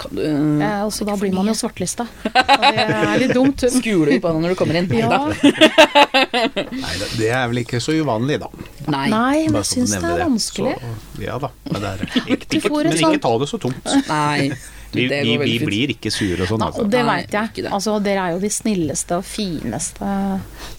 [0.10, 2.08] Du Eh, og så da blir man jo svartlista.
[2.26, 3.62] Og det er litt dumt.
[3.76, 4.88] skule på den når du kommer inn.
[4.98, 5.20] Ja.
[5.30, 8.50] Nei, det- det er vel ikke så uvanlig, da.
[8.88, 9.06] Nei.
[9.14, 10.74] Nei, men jeg syns det er vanskelig.
[10.82, 11.52] Så, ja da.
[11.70, 13.94] Men, det er, ikke, Du men ikke ta det så tungt.
[14.10, 14.52] Nei.
[14.92, 15.68] Vi, Det går vi, vi fint.
[15.70, 16.84] blir ikke sure og sånn, altså.
[16.84, 17.66] og det veit jeg.
[17.72, 20.14] Altså, dere er jo de snilleste og fineste.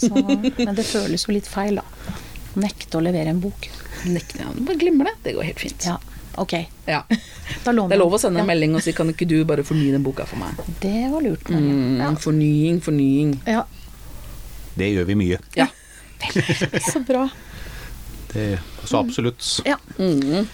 [0.02, 2.16] Så, men det føles jo litt feil, da.
[2.60, 3.68] Nekte å levere en bok.
[4.04, 4.50] Nekte, ja.
[4.58, 5.14] Bare glemmer det.
[5.24, 5.86] Det går helt fint.
[5.88, 5.96] Ja,
[6.42, 6.52] ok.
[6.90, 7.00] Ja.
[7.64, 8.44] Da låner Det er lov å sende ja.
[8.44, 10.60] en melding og si kan ikke du bare fornye den boka for meg.
[10.82, 11.48] Det var lurt.
[11.48, 12.10] Mm, ja.
[12.20, 13.32] Fornying, fornying.
[13.48, 13.64] Ja.
[14.76, 15.40] Det gjør vi mye.
[15.56, 15.68] Ja.
[16.92, 17.24] Så bra.
[18.32, 19.44] Det, så absolutt.
[19.68, 19.76] Ja.
[19.98, 20.46] Mm.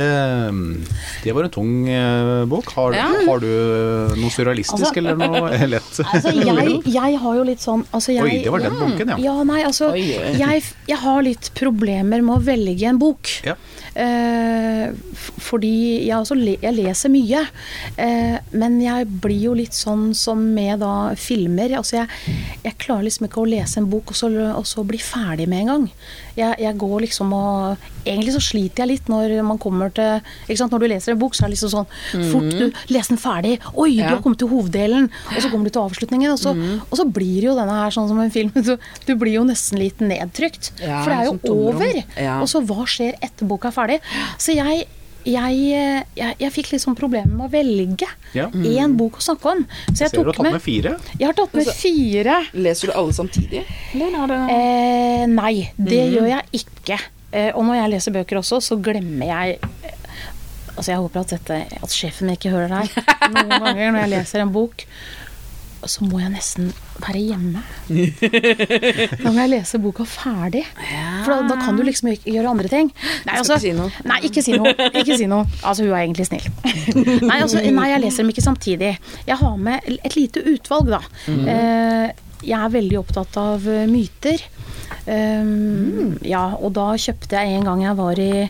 [0.00, 0.84] Ehm,
[1.22, 2.72] det var en tung eh, bok.
[2.74, 3.06] Har, Ja.
[3.28, 3.46] har du
[4.18, 6.00] noe surrealistisk Altså- eller noe lett?
[6.02, 9.18] Altså, jeg, jeg har jo litt sånn altså jeg, Oi, det var den bunken, ja.
[9.28, 13.30] Ja, nei, altså jeg, jeg har litt problemer med å velge en bok.
[13.46, 13.54] Ja.
[13.94, 14.90] Eh,
[15.38, 15.70] fordi
[16.08, 17.44] jeg også le, jeg leser mye.
[17.96, 21.76] Eh, men jeg blir jo litt sånn som med da filmer.
[21.78, 24.98] Altså jeg, jeg klarer liksom ikke å lese en bok og så, og så bli
[24.98, 25.86] ferdig med en gang.
[26.34, 30.58] Jeg, jeg går liksom og Egentlig så sliter jeg litt når man kommer til ikke
[30.58, 30.72] sant?
[30.72, 33.54] Når du leser en bok, så er det liksom sånn Fort, du leser den ferdig.
[33.76, 35.10] Oi, du har kommet til hoveddelen.
[35.34, 36.32] Og så kommer du til avslutningen.
[36.32, 36.54] Og så,
[36.90, 38.50] og så blir jo denne her sånn som en film.
[38.64, 40.72] Du, du blir jo nesten litt nedtrykt.
[40.80, 42.02] Ja, for det er jo over.
[42.16, 42.40] Ja.
[42.40, 44.00] Og så hva skjer etter boka er ferdig?
[44.40, 44.86] Så jeg
[45.24, 45.56] jeg,
[46.18, 48.04] jeg, jeg fikk litt sånn problemer med å velge
[48.36, 48.50] Ja.
[48.52, 49.62] én bok å snakke om.
[49.88, 50.92] Så jeg Ser du har tatt med, med fire?
[51.18, 52.34] jeg har tatt med fire.
[52.52, 53.62] Leser du alle samtidig?
[53.94, 56.98] Eller er det Eh, nei, det gjør jeg ikke.
[57.34, 59.58] Eh, og når jeg leser bøker også, så glemmer jeg
[60.74, 62.96] Altså Jeg håper at, dette, at sjefen min ikke hører deg.
[63.34, 64.82] Noen ganger når jeg leser en bok,
[65.86, 67.60] så må jeg nesten være hjemme.
[67.86, 70.64] Da må jeg lese boka ferdig.
[70.74, 72.90] For da, da kan du liksom ikke gjøre andre ting.
[73.28, 74.02] Nei, skal ikke si noe.
[74.10, 74.74] Nei, ikke si noe.
[74.90, 75.46] Ikke si noe.
[75.62, 76.50] Altså, hun er egentlig snill.
[77.22, 78.92] Nei, altså, nei, jeg leser dem ikke samtidig.
[79.28, 81.02] Jeg har med et lite utvalg, da.
[81.30, 84.42] Eh, jeg er veldig opptatt av eh, myter.
[85.04, 88.46] Um, Ja, og da kjøpte jeg en gang jeg var i,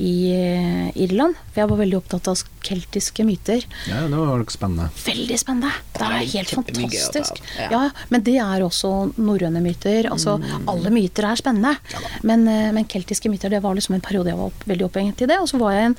[0.00, 3.64] i eh, Irland, for jeg var veldig opptatt av keltiske myter.
[3.88, 4.88] Ja, det var nok spennende.
[5.04, 5.72] Veldig spennende.
[5.94, 7.40] Det er er helt fantastisk.
[7.58, 7.68] ja.
[7.72, 7.82] Ja,
[8.12, 10.08] men det er også norrøne myter.
[10.12, 11.74] Altså, alle myter er spennende.
[12.22, 15.24] Men, eh, men keltiske myter, det var liksom en periode jeg var opp, veldig opphengt
[15.24, 15.38] i det.
[15.42, 15.98] Og så var jeg i en,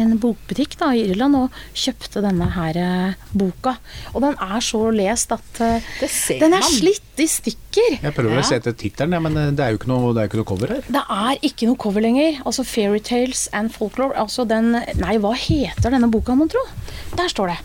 [0.00, 2.80] en bokbutikk da, i Irland og kjøpte denne her
[3.36, 3.76] boka.
[4.14, 5.62] Og den er så lest at
[6.00, 6.80] Det ser den er man.
[6.90, 7.98] Slitt i stykker.
[8.02, 8.40] Jeg prøver Ja.
[8.40, 10.48] å se etter tittelen, ja, men eh, det er jo ikke noe, det ikke noe
[10.50, 10.82] cover her.
[10.88, 12.40] Det er ikke noe cover lenger.
[12.44, 14.14] Altså Fairytales and Folklore.
[14.16, 16.62] Altså den Nei, hva heter denne boka, mon tro?
[17.16, 17.58] Der står det.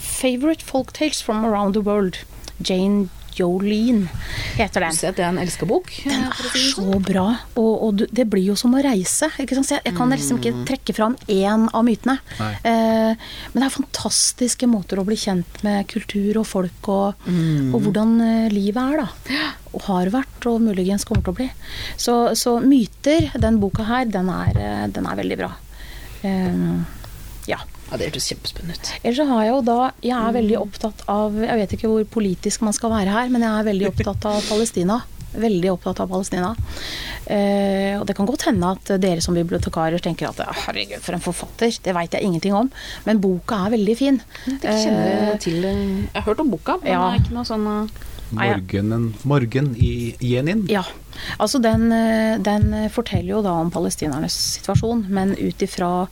[0.00, 2.18] Favorite Folktales from Around the World.
[2.62, 4.08] Jane Jolene
[4.56, 4.96] heter Du den.
[4.96, 5.90] ser at det er en elska bok.
[6.04, 9.28] Den er så bra, og, og du- det blir jo som å reise.
[9.42, 9.66] Ikke sant?
[9.68, 12.18] Så jeg, jeg kan liksom ikke trekke fram én av mytene.
[12.40, 13.12] Eh,
[13.52, 18.16] men det er fantastiske måter å bli kjent med kultur og folk og, og hvordan
[18.20, 19.52] eh, livet er, da.
[19.76, 21.50] Og har vært, og muligens kommer til å bli.
[22.00, 25.50] Så, så myter, den boka her, den er, eh, den er veldig bra.
[26.24, 26.52] Eh,
[27.90, 27.96] ja.
[27.96, 28.92] Det hørtes kjempespennende ut.
[29.02, 32.04] Ellers så har jeg jo da Jeg er veldig opptatt av Jeg vet ikke hvor
[32.18, 35.00] politisk man skal være her, men jeg er veldig opptatt av Palestina.
[35.36, 36.54] Veldig opptatt av Palestina.
[37.26, 41.20] Eh, og det kan godt hende at dere som bibliotekarer tenker at herregud, for en
[41.24, 41.74] forfatter.
[41.84, 42.70] Det veit jeg ingenting om.
[43.04, 44.20] Men boka er veldig fin.
[44.46, 47.10] Jeg kjenner Eh, til Jeg har hørt om boka, men Ja.
[47.10, 47.86] det er ikke noe sånn ja.
[48.34, 50.64] Morgenen, morgen i Jenin.
[50.68, 50.82] Ja.
[51.38, 56.08] Altså den, eh, den forteller jo da om palestinernes situasjon, men ut ifra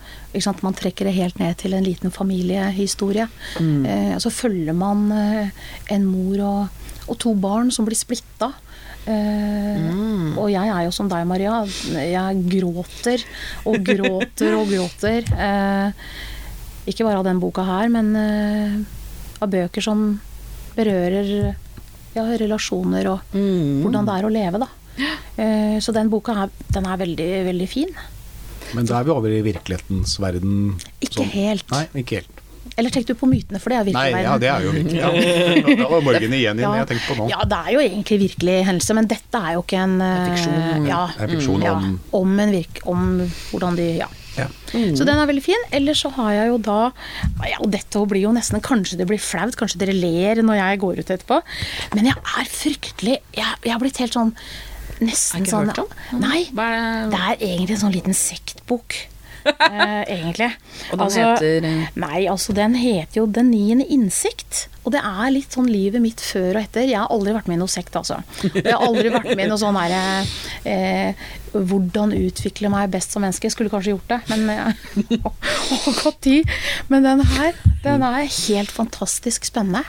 [0.63, 3.29] Man trekker det helt ned til en liten familiehistorie.
[3.61, 5.49] Eh, og så følger man eh,
[5.91, 6.69] en mor og,
[7.09, 8.53] og to barn som blir splitta.
[9.07, 9.91] Eh,
[10.39, 11.65] Og jeg er jo som deg, Maria.
[11.93, 13.23] Jeg gråter
[13.67, 15.27] og gråter og gråter.
[15.35, 15.93] Eh,
[16.87, 18.79] ikke bare av den boka her, men eh,
[19.41, 20.21] av bøker som
[20.75, 21.55] berører
[22.15, 23.83] ja, relasjoner og mm.
[23.85, 24.71] hvordan det er å leve, da.
[25.37, 27.91] Eh, Så den boka er, den er veldig, veldig fin.
[28.75, 30.75] Men da er vi over i virkelighetens verden.
[31.01, 31.31] Ikke sånn.
[31.35, 31.69] helt.
[31.75, 32.41] Nei, ikke helt.
[32.75, 34.99] Eller tenkte du på mytene, for det er virkelig Nei, ja, det er jo virkelig.
[34.99, 35.77] Ja.
[35.79, 36.55] Da var morgen i ja.
[36.81, 37.29] jeg tenkte på nå.
[37.31, 40.89] Ja, det er jo egentlig virkelig hendelse, men dette er jo ikke en eh, fiksjon.
[40.89, 42.81] Ja, fiksjon om, ja, om- om en virk...
[42.91, 43.05] Om
[43.53, 44.09] hvordan de Ja.
[44.39, 44.49] Ja.
[44.99, 45.67] Så den er veldig fin.
[45.75, 46.79] Ellers så har jeg jo da
[47.47, 50.81] ja, Og dette blir jo nesten Kanskje det blir flaut, kanskje dere ler når jeg
[50.83, 51.41] går ut etterpå.
[51.95, 54.35] Men jeg er fryktelig Jeg, jeg har blitt helt sånn
[55.05, 56.21] Nesten Har ikke sånn hørt om?
[56.23, 56.45] Nei.
[56.51, 58.95] Det er egentlig en sånn liten sektbok.
[59.45, 60.51] Eh, egentlig.
[60.93, 61.91] Og den heter, eh?
[62.01, 64.69] Nei, altså den heter jo Den niende innsikt.
[64.85, 66.85] Og det er litt sånn livet mitt før og etter.
[66.85, 68.19] Jeg har aldri vært med i noe sekt, altså.
[68.53, 70.03] Jeg har aldri vært med i noe sånn herre
[70.69, 71.23] eh,
[71.55, 73.49] Hvordan utvikle meg best som menneske.
[73.53, 76.53] Skulle kanskje gjort det, men eh, oh, tid.
[76.93, 79.87] Men den her, den er helt fantastisk spennende.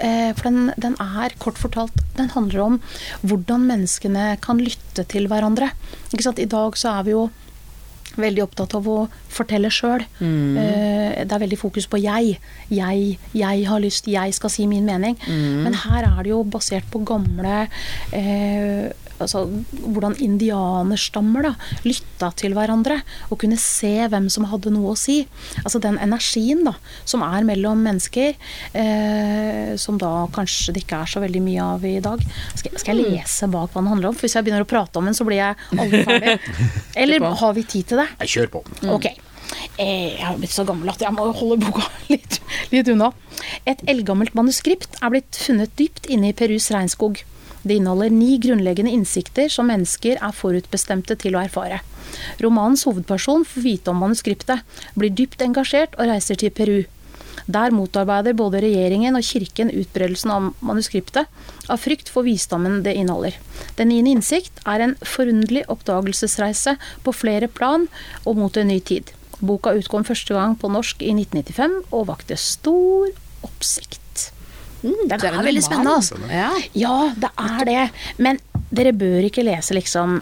[0.00, 2.80] Eh, for den, den er, kort fortalt, den handler om
[3.20, 5.74] hvordan menneskene kan lytte til hverandre.
[6.08, 6.40] Ikke sant?
[6.40, 7.28] I dag så er vi jo
[8.18, 8.98] veldig opptatt av å
[9.32, 10.04] fortelle sjøl.
[11.24, 12.38] det er veldig fokus på jeg.
[12.70, 15.18] Jeg, jeg har lyst, jeg skal si min mening.
[15.28, 17.68] Men her er det jo basert på gamle
[18.12, 18.88] eh,
[19.20, 19.44] altså,
[19.84, 21.52] hvordan indianerstammer da,
[21.86, 25.20] lytta til hverandre og kunne se hvem som hadde noe å si.
[25.64, 26.74] Altså den energien da,
[27.08, 28.34] som er mellom mennesker,
[28.78, 32.22] eh, som da kanskje det ikke er så veldig mye av i dag.
[32.58, 34.18] Skal, skal jeg lese bak hva den handler om?
[34.18, 36.36] For hvis jeg begynner å prate om den, så blir jeg aldri ferdig.
[37.04, 38.08] Eller har vi tid til det?
[38.24, 38.64] Jeg kjør på.
[38.94, 39.08] Ok.
[39.78, 42.40] Eh, Jeg har blitt så gammel at jeg må holde boka litt,
[42.74, 43.12] litt unna.
[43.68, 47.22] Et eldgammelt manuskript er blitt funnet dypt inne i Perus regnskog.
[47.62, 51.80] Det inneholder ni grunnleggende innsikter som mennesker er forutbestemte til å erfare.
[52.42, 54.62] Romanens hovedperson får vite om manuskriptet,
[54.94, 56.78] blir dypt engasjert og reiser til Peru.
[57.48, 61.28] Der motarbeider både regjeringen og kirken utbredelsen av manuskriptet,
[61.68, 63.38] av frykt for visdommen det inneholder.
[63.78, 67.86] Den niende innsikt er en forunderlig oppdagelsesreise på flere plan
[68.24, 69.14] og mot en ny tid.
[69.40, 73.14] Boka utkom første gang på norsk i 1995 og vakte stor
[73.46, 74.07] oppsikt.
[74.82, 76.18] Den det er er, veldig spennende, altså.
[76.30, 76.50] Ja.
[76.78, 77.84] Ja, det er det.
[78.18, 80.20] Men dere bør ikke lese liksom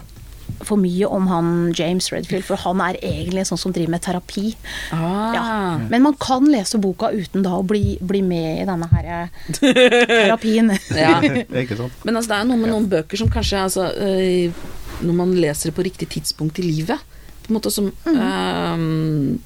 [0.65, 4.53] for mye om han James Redfield, for han er egentlig sånn som driver med terapi.
[4.95, 5.35] Ah.
[5.35, 5.43] Ja.
[5.91, 9.51] Men man kan lese boka uten da å bli, bli med i denne her eh,
[9.59, 10.73] terapien.
[10.95, 11.19] Ja.
[12.07, 14.65] Men altså, det er noe med noen bøker som kanskje altså, øh,
[15.05, 17.03] Når man leser det på riktig tidspunkt i livet
[17.47, 19.37] på en måte som øhm,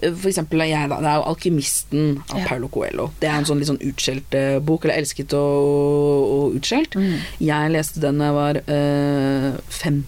[0.00, 0.96] For eksempel jeg, da.
[1.02, 2.46] Det er jo 'Alkymisten' av Ja.
[2.48, 3.10] Paulo Coelho.
[3.20, 6.94] Det er en sånn litt sånn utskjelt eh, bok, eller elsket og, og utskjelt.
[7.40, 10.04] Jeg leste den da jeg var øh, 15.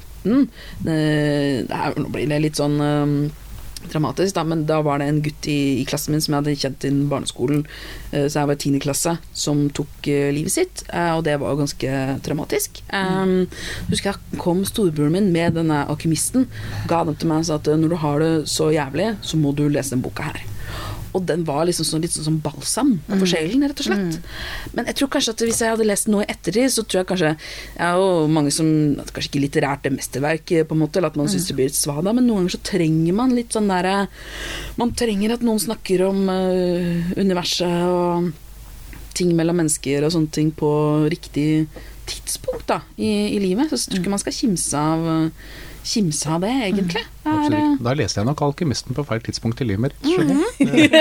[0.87, 3.31] Eh, det er, nå blir det litt sånn øhm,
[3.89, 6.57] dramatisk, da, men da var det en gutt i, i klassen min som jeg hadde
[6.61, 7.65] kjent innen barneskolen,
[8.13, 11.39] eh, så jeg var i tiende klasse, som tok eh, livet sitt, eh, og det
[11.41, 12.83] var jo ganske traumatisk.
[12.93, 13.49] Um,
[13.91, 16.49] husker jeg kom storebroren min med denne alkymisten,
[16.91, 19.55] ga den til meg og sa at når du har det så jævlig, så må
[19.57, 20.50] du lese den boka her.
[21.17, 24.21] Og den var liksom sånn, litt sånn som balsam for sjelen, rett og slett.
[24.77, 27.09] Men jeg tror kanskje at hvis jeg hadde lest noe etter ettertid, så tror jeg
[27.11, 27.31] kanskje
[27.77, 28.67] Jeg er jo mange som
[29.01, 31.79] Kanskje ikke litterært det mesterverk, på en måte, eller at man syns det blir litt
[31.79, 34.09] svada, men noen ganger så trenger man litt sånn derre
[34.81, 38.31] Man trenger at noen snakker om uh, universet og
[39.17, 40.71] ting mellom mennesker og sånne ting på
[41.11, 41.67] riktig
[42.09, 43.69] tidspunkt da, i, i livet.
[43.69, 45.51] Så jeg tror ikke man skal kimse av eh,
[45.85, 47.03] Kimse av det, egentlig.
[47.25, 47.77] Det er, eh.
[47.81, 49.95] Da leste jeg nok 'Alkymisten' på feil tidspunkt i livet mitt.
[50.05, 51.01] jeg.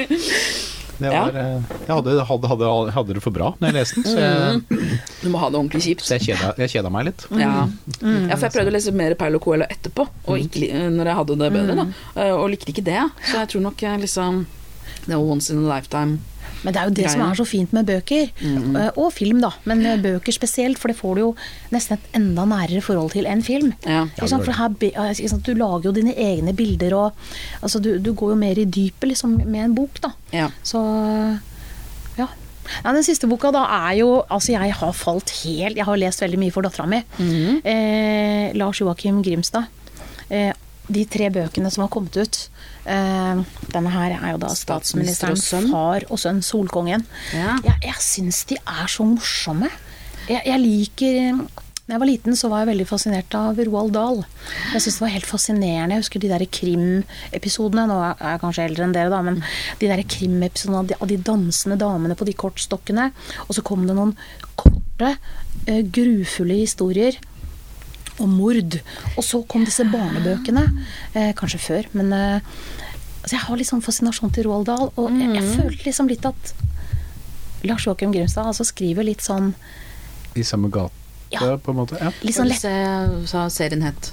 [1.00, 1.42] Det var, ja.
[1.86, 4.88] jeg hadde, hadde, hadde, hadde det for bra når jeg leste den, så jeg,
[5.22, 6.04] Du må ha det ordentlig kjipt.
[6.04, 7.24] så jeg, kjeda, meg litt.
[7.40, 7.62] Ja.
[8.04, 11.38] ja, for jeg prøvde å lese mer Paulo Coelho etterpå, og ikke, når jeg hadde
[11.40, 11.86] det bedre, da.
[12.20, 13.00] Eh, Og likte ikke det.
[13.30, 14.42] Så jeg tror nok liksom
[15.06, 16.18] Det var once in a lifetime.
[16.64, 18.76] Men det er jo det som er så fint med bøker, mm.
[19.00, 19.52] og film, da.
[19.68, 21.30] Men eh, bøker spesielt, for det får du jo
[21.72, 23.72] nesten et enda nærere forhold til enn film.
[23.86, 24.04] Ja.
[24.10, 24.46] Ikke sant?
[24.48, 25.46] For her, eh, ikke sant?
[25.46, 29.12] Du lager jo dine egne bilder, og altså, du, du går jo mer i dypet
[29.14, 30.12] liksom, med en bok, da.
[30.36, 30.50] Ja.
[30.66, 30.82] Så
[32.18, 32.28] ja.
[32.28, 32.92] ja.
[32.92, 36.38] Den siste boka da er jo Altså, jeg har falt helt Jeg har lest veldig
[36.38, 37.00] mye for dattera mi.
[37.66, 39.70] eh, Lars Joakim Grimstad.
[40.30, 40.52] Eh,
[40.92, 42.40] de tre bøkene som har kommet ut.
[42.86, 45.70] uh, denne her er jo da Statsminister statsministeren, sønn.
[45.72, 47.06] far og sønn, Solkongen.
[47.36, 47.56] Ja.
[47.64, 49.70] Jeg, jeg syns de er så morsomme.
[50.28, 51.32] Jeg, jeg liker
[51.90, 54.20] da jeg var liten, så var jeg veldig fascinert av Roald Dahl.
[54.76, 55.96] Jeg synes det var helt fascinerende.
[55.96, 57.86] Jeg husker de der krimepisodene.
[57.90, 59.40] Nå er jeg kanskje eldre enn dere, da, men
[59.80, 63.08] de der krimepisodene av de, av de dansende damene på de kortstokkene.
[63.48, 64.14] Og så kom det noen
[64.54, 65.16] korte,
[65.66, 67.18] eh, grufulle historier
[68.20, 68.78] om mord.
[69.16, 70.64] Og så kom disse barnebøkene.
[71.14, 72.40] Eh, kanskje før, men eh,
[73.22, 76.24] altså Jeg har litt sånn fascinasjon til Roald Dahl, og jeg, jeg følte liksom litt
[76.28, 76.54] at
[77.68, 79.50] Lars Joakim Grimstad altså skriver litt sånn
[80.36, 80.94] I samme gate,
[81.34, 81.56] Ja.
[81.60, 81.98] på en måte.
[82.00, 82.08] Ja.
[82.24, 82.64] Litt sånn lett
[83.28, 84.12] Sa serien het.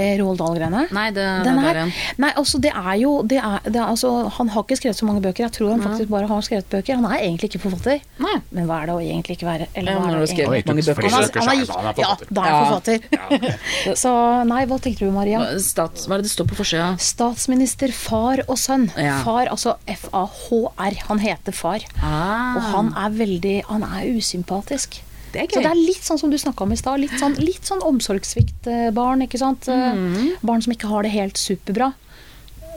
[0.00, 0.82] Eh, Roald Dahl-greiene.
[0.96, 1.92] Nei, det, Den det her, er
[2.24, 5.06] nei, altså det er jo det er, det er, altså, Han har ikke skrevet så
[5.08, 5.44] mange bøker.
[5.46, 6.98] Jeg tror han faktisk bare har skrevet bøker.
[7.00, 8.00] Han er egentlig ikke forfatter.
[8.22, 8.36] Nei.
[8.56, 9.68] Men hva er det å egentlig ikke være?
[9.74, 10.60] Eller Ja, hva er det egentlig?
[10.60, 10.70] egentlig?
[10.70, 13.96] mange bøker, Han er, han er, han ja, da er han forfatter.
[14.04, 14.14] så
[14.50, 15.42] nei, hva tenkte du Maria?
[15.60, 16.88] Stats, hva er det det står på forsida?
[17.00, 18.88] Statsminister, far og sønn.
[18.96, 19.18] Ja.
[19.26, 20.98] Far, altså F-A-H-R.
[21.10, 21.84] Han heter far.
[22.02, 22.56] Ah.
[22.56, 25.00] Og han er veldig Han er usympatisk.
[25.32, 26.98] Det er Så det er litt sånn som du snakka om i stad.
[27.00, 29.22] Litt sånn, litt sånn omsorgssviktbarn.
[29.26, 29.68] ikke sant.
[29.68, 30.36] Eh, Mhm.
[30.42, 31.92] Barn som ikke har det helt superbra.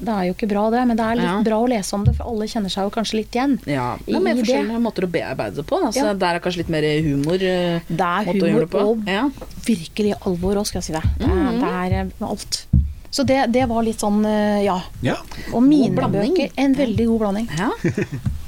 [0.02, 1.42] Det er jo ikke bra, det, men det er litt Ja.
[1.44, 3.60] bra å lese om det, for alle kjenner seg jo kanskje litt igjen.
[3.66, 4.44] Ja, det er mer det.
[4.44, 5.78] forskjellige måter å bearbeide det på.
[5.86, 6.14] Altså, Ja.
[6.14, 7.36] Der er kanskje litt mer humor.
[7.36, 8.80] eh, Det er måte å gjøre humor det på.
[8.82, 9.30] og Ja.
[9.66, 11.04] virkelig alvor òg, skal jeg si det.
[11.20, 11.60] Det Mhm.
[11.60, 12.66] det er med alt.
[13.12, 14.82] Så det, det var litt sånn, eh, ja.
[15.04, 15.16] ja.
[15.54, 16.36] Og mine blanding.
[16.36, 16.52] bøker.
[16.58, 17.50] En veldig god blanding.
[17.58, 17.70] ja.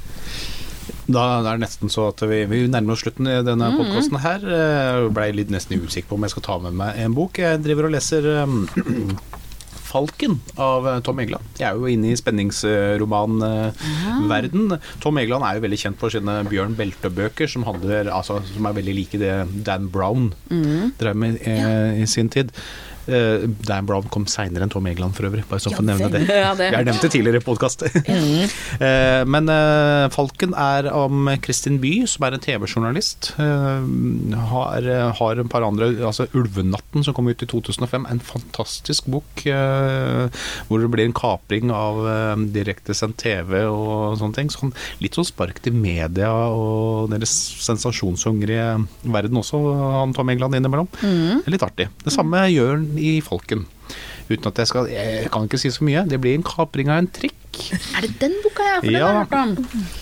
[1.06, 3.76] Da er det nesten så at vi, vi nærmer oss slutten i denne Mhm.
[3.78, 4.40] podkasten her.
[4.42, 7.38] Jeg Blei litt nesten usikker på om jeg skal ta med meg en bok.
[7.38, 8.66] Jeg driver og leser um,
[9.86, 11.44] Falken av eh, Tom Egeland.
[11.60, 14.74] Jeg er jo inne i spenningsromanverden.
[15.00, 18.94] Tom Egeland er jo veldig kjent for sine Bjørn Belte-bøker, som, altså, som er veldig
[18.98, 20.32] like det Dan Brown
[20.98, 22.50] drev med eh, i sin tid.
[23.06, 26.08] Eh, Dan Brown kom seinere enn Tom Egeland for øvrig, bare så for å nevne
[26.10, 26.22] det.
[26.28, 27.82] Ja, det- Jeg har nevnt det tidligere i podkast.
[27.86, 33.32] uh, Men uh, Falken er om Kristin By, som er en TV-journalist.
[33.38, 34.82] Eh, Har,
[35.20, 38.06] har en par andre Altså 'Ulvenatten', som kom ut i 2005.
[38.10, 40.28] En fantastisk bok eh,
[40.68, 44.50] hvor det blir en kapring av eh, direktesendt TV og sånne ting.
[44.50, 47.32] Sånn, litt sånn spark til media og deres
[47.64, 49.58] sensasjonshungrige verden også,
[50.00, 50.88] han Tom Egeland innimellom.
[51.02, 51.88] Er litt artig.
[52.04, 53.66] Det samme gjør i folken.
[54.28, 56.02] Uten at jeg skal Jeg kan ikke si så mye.
[56.08, 57.34] Det blir en kapring av en trikk.
[57.96, 59.24] Er det den boka jeg har Ja.
[59.24, 59.52] hørt om?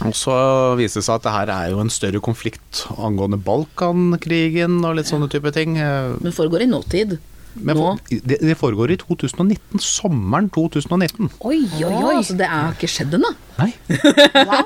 [0.09, 4.80] Og så viser det seg at det her er jo en større konflikt angående Balkankrigen
[4.84, 5.74] og litt sånne type ting.
[5.76, 7.18] Men foregår i nåtid.
[7.55, 7.78] Men
[8.11, 9.78] det, det foregår i 2019.
[9.78, 11.30] Sommeren 2019.
[11.47, 12.16] Oi, oi, oi.
[12.26, 13.30] Så det er ikke skjedd ennå?
[13.59, 13.70] Nei.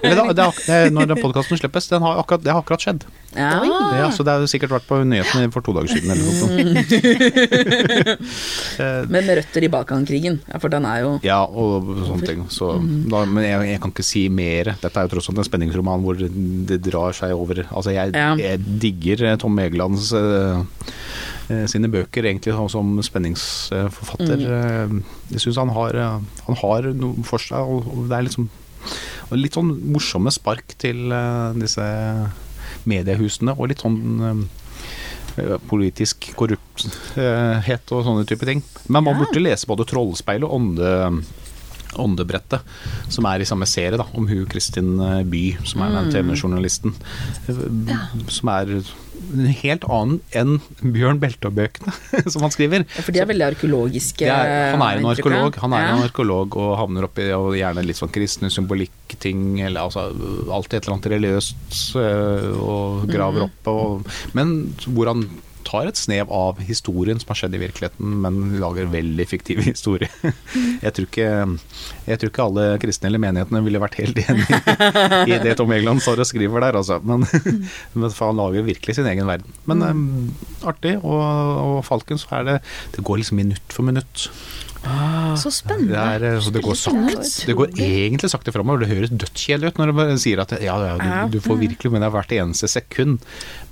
[0.03, 3.05] Eller det det, når den podkasten slippes, den har akkurat, det har akkurat skjedd.
[3.37, 3.61] Ja.
[3.99, 6.89] Ja, så det har sikkert vært på nyhetene for to dager siden eller noe sånt.
[9.13, 12.47] Men med røtter i Balkankrigen, for den er jo Ja, og sånne ting.
[12.53, 12.71] Så,
[13.11, 14.73] da, men jeg, jeg kan ikke si mer.
[14.81, 18.33] Dette er jo tross alt en spenningsroman hvor det drar seg over Altså, jeg, Ja.
[18.41, 20.63] jeg digger eh, Tom Egelands eh,
[21.53, 24.47] eh, sine bøker egentlig som spenningsforfatter.
[24.89, 25.03] Mm.
[25.35, 28.49] Jeg syns han har Han har noe for seg, og det er liksom
[29.31, 31.85] og litt sånn morsomme spark til eh, disse
[32.89, 33.99] mediehusene, og litt sånn
[34.29, 38.63] eh, politisk korrupthet og sånne type ting.
[38.89, 40.89] Men man burde lese både 'Trollspeil' og ånde,
[41.99, 42.61] 'Åndebrettet',
[43.09, 46.95] som er i samme serie, da, om hun Kristin eh, By, som er den TV-journalisten.
[47.49, 47.63] eh,
[48.29, 48.83] Som er
[49.63, 50.59] helt annen enn
[50.95, 51.93] Bjørn Beltå-bøkene
[52.33, 52.85] som han skriver.
[52.89, 54.29] ja, For de er veldig arkeologiske.
[54.29, 57.99] Er, han er en arkeolog, han er en arkeolog og havner oppi og gjerne litt
[58.01, 60.09] sånn kristne symbolikkting, eller altså
[60.53, 63.13] alltid et eller annet religiøst øh, og Mhm.
[63.13, 63.69] graver opp.
[63.71, 65.27] Og, men hvor han
[65.69, 70.09] tar et snev av historien som har skjedd i virkeligheten, men lager veldig fiktive historier.
[70.81, 71.29] Jeg tror ikke,
[72.09, 74.47] jeg tror ikke alle kristne eller menighetene ville vært helt enig
[75.29, 76.97] i det Tom Egeland står og skriver der, altså.
[77.05, 77.27] Men,
[77.99, 79.53] men for han lager virkelig sin egen verden.
[79.69, 80.31] Men Mm.
[80.33, 82.55] eh, artig, og, og Falken så er det
[82.97, 84.25] Det går liksom minutt for minutt.
[85.39, 85.93] Så spennende.
[85.93, 87.25] Det, er, eh, så det går sakte.
[87.47, 88.85] Det går egentlig sakte framover.
[88.85, 90.95] Det høres dødskjedelig ut når du sier at ja, ja,
[91.29, 93.19] du, du får virkelig med deg hvert eneste sekund.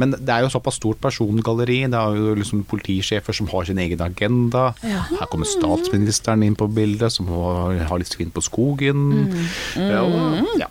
[0.00, 1.82] Men det er jo såpass stort persongalleri.
[1.90, 4.68] Det er jo liksom politisjefer som har sin egen agenda.
[4.82, 9.06] Her kommer statsministeren inn på bildet, som har, litt svinn på skogen.
[9.78, 10.70] Ja, og, ja.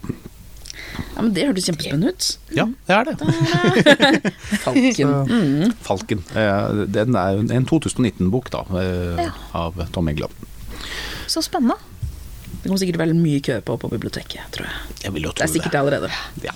[1.15, 2.27] Ja, men Det hørtes kjempespennende ut.
[2.55, 4.31] ja, det er det.
[4.65, 5.73] Falken.
[5.85, 6.23] Falken.
[6.35, 9.31] Eh, Den er en 2019-bok da, eh, Ja.
[9.53, 10.33] av Tom Egeland.
[11.27, 11.77] Så spennende.
[12.61, 14.97] Det kommer sikkert veldig mye kø på på biblioteket, tror jeg.
[15.03, 16.09] Jeg vil jo tro Det er sikkert det allerede.
[16.41, 16.53] Ja.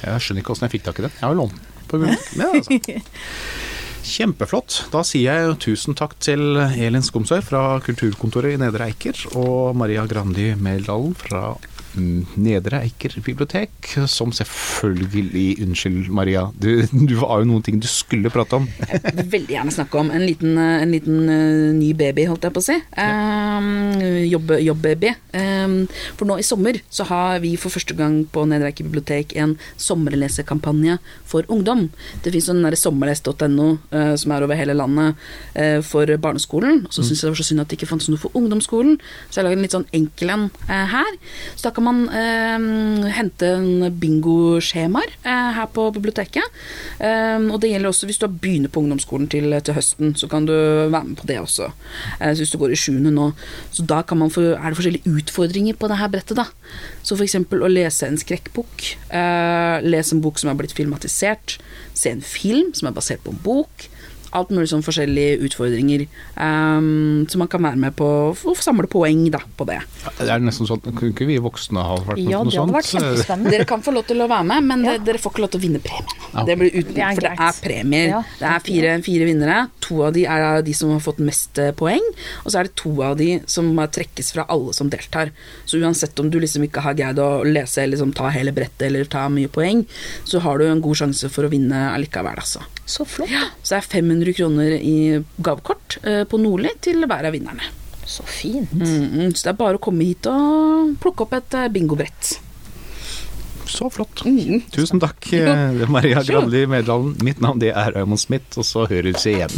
[0.00, 1.12] Jeg skjønner ikke åssen jeg fikk tak i den.
[1.16, 2.44] Jeg har jo lånt den på biblioteket.
[2.44, 3.40] Altså.
[4.10, 4.76] Kjempeflott.
[4.92, 10.06] Da sier jeg tusen takk til Elin Skomsøy fra Kulturkontoret i Nedre Eiker, og Maria
[10.08, 13.72] Grandi Meldalen fra mm, Nedre Eiker bibliotek,
[14.10, 16.46] som selvfølgelig Unnskyld, Maria.
[16.54, 18.68] Du, du har jo noen ting du skulle prate om.
[18.90, 22.46] Jeg vil veldig gjerne snakke om en liten, eh, en liten uh, ny baby, holdt
[22.46, 22.76] jeg på å si.
[23.00, 25.14] Um, jobb, jobbbaby.
[25.34, 25.76] Um,
[26.18, 29.56] for nå i sommer så har vi for første gang på Nedre Eiker bibliotek en
[29.80, 31.88] sommerlesekampanje for ungdom.
[32.24, 35.18] Det fins sånn sommerles.no uh, som er over hele landet
[35.58, 36.84] uh, for barneskolen.
[36.86, 38.98] Og så syns jeg det var så synd at det ikke fantes noe for ungdomsskolen,
[39.28, 41.18] så jeg har laget en litt sånn enkel en eh, her.
[41.54, 46.60] Så da kan man eh, hente en bingoskjemaer eh, her på biblioteket.
[46.98, 50.48] Eh, og det gjelder også hvis du begynner på ungdomsskolen til, til høsten, så kan
[50.48, 51.70] du være med på det også.
[52.18, 53.30] Eh, hvis du går i sjuende nå.
[53.74, 56.48] Så da kan få, er det forskjellige utfordringer på det her brettet, da.
[57.06, 61.58] Så eksempel å lese en skrekkbok, eh, lese en bok som er blitt filmatisert,
[61.94, 63.88] se en film som er basert på en bok.
[64.36, 66.04] Alt mulig sånn forskjellige utfordringer
[66.36, 69.80] um, så man kan være med på å samle poeng da, på det.
[70.20, 72.60] Det er nesten sånn, Kunne ikke vi voksne ha vært med Ja, på noe det
[72.60, 73.54] hadde vært kjempespennende.
[73.54, 75.64] Dere kan få lov til å være med, men dere får ikke lov til å
[75.64, 76.16] vinne premien.
[76.30, 76.46] Okay.
[76.46, 78.10] Det blir uten, for det er premier.
[78.12, 79.58] Ja, det er fire, fire vinnere.
[79.86, 82.04] To av de er de som har fått mest eh, poeng,
[82.44, 85.32] og så er det to av de som trekkes fra alle som deltar.
[85.66, 88.86] Så uansett om du liksom ikke har greid å lese eller liksom ta hele brettet
[88.88, 89.84] eller ta mye poeng,
[90.24, 92.62] så har du en god sjanse for å vinne allikevel, altså.
[92.90, 93.30] Så flott.
[93.30, 94.96] Ja, så det er 500 kroner i
[95.38, 97.68] gavekort eh, på Nordli til hver av vinnerne.
[98.02, 98.72] Så fint.
[98.74, 102.32] Mm, så det er bare å komme hit og plukke opp et eh, bingobrett.
[103.70, 104.24] Så flott.
[104.26, 104.64] Mm.
[104.74, 107.14] Tusen takk, eh, Maria Granli Medalen.
[107.22, 109.54] Mitt navn det er Øymond Smith, og så høres vi igjen.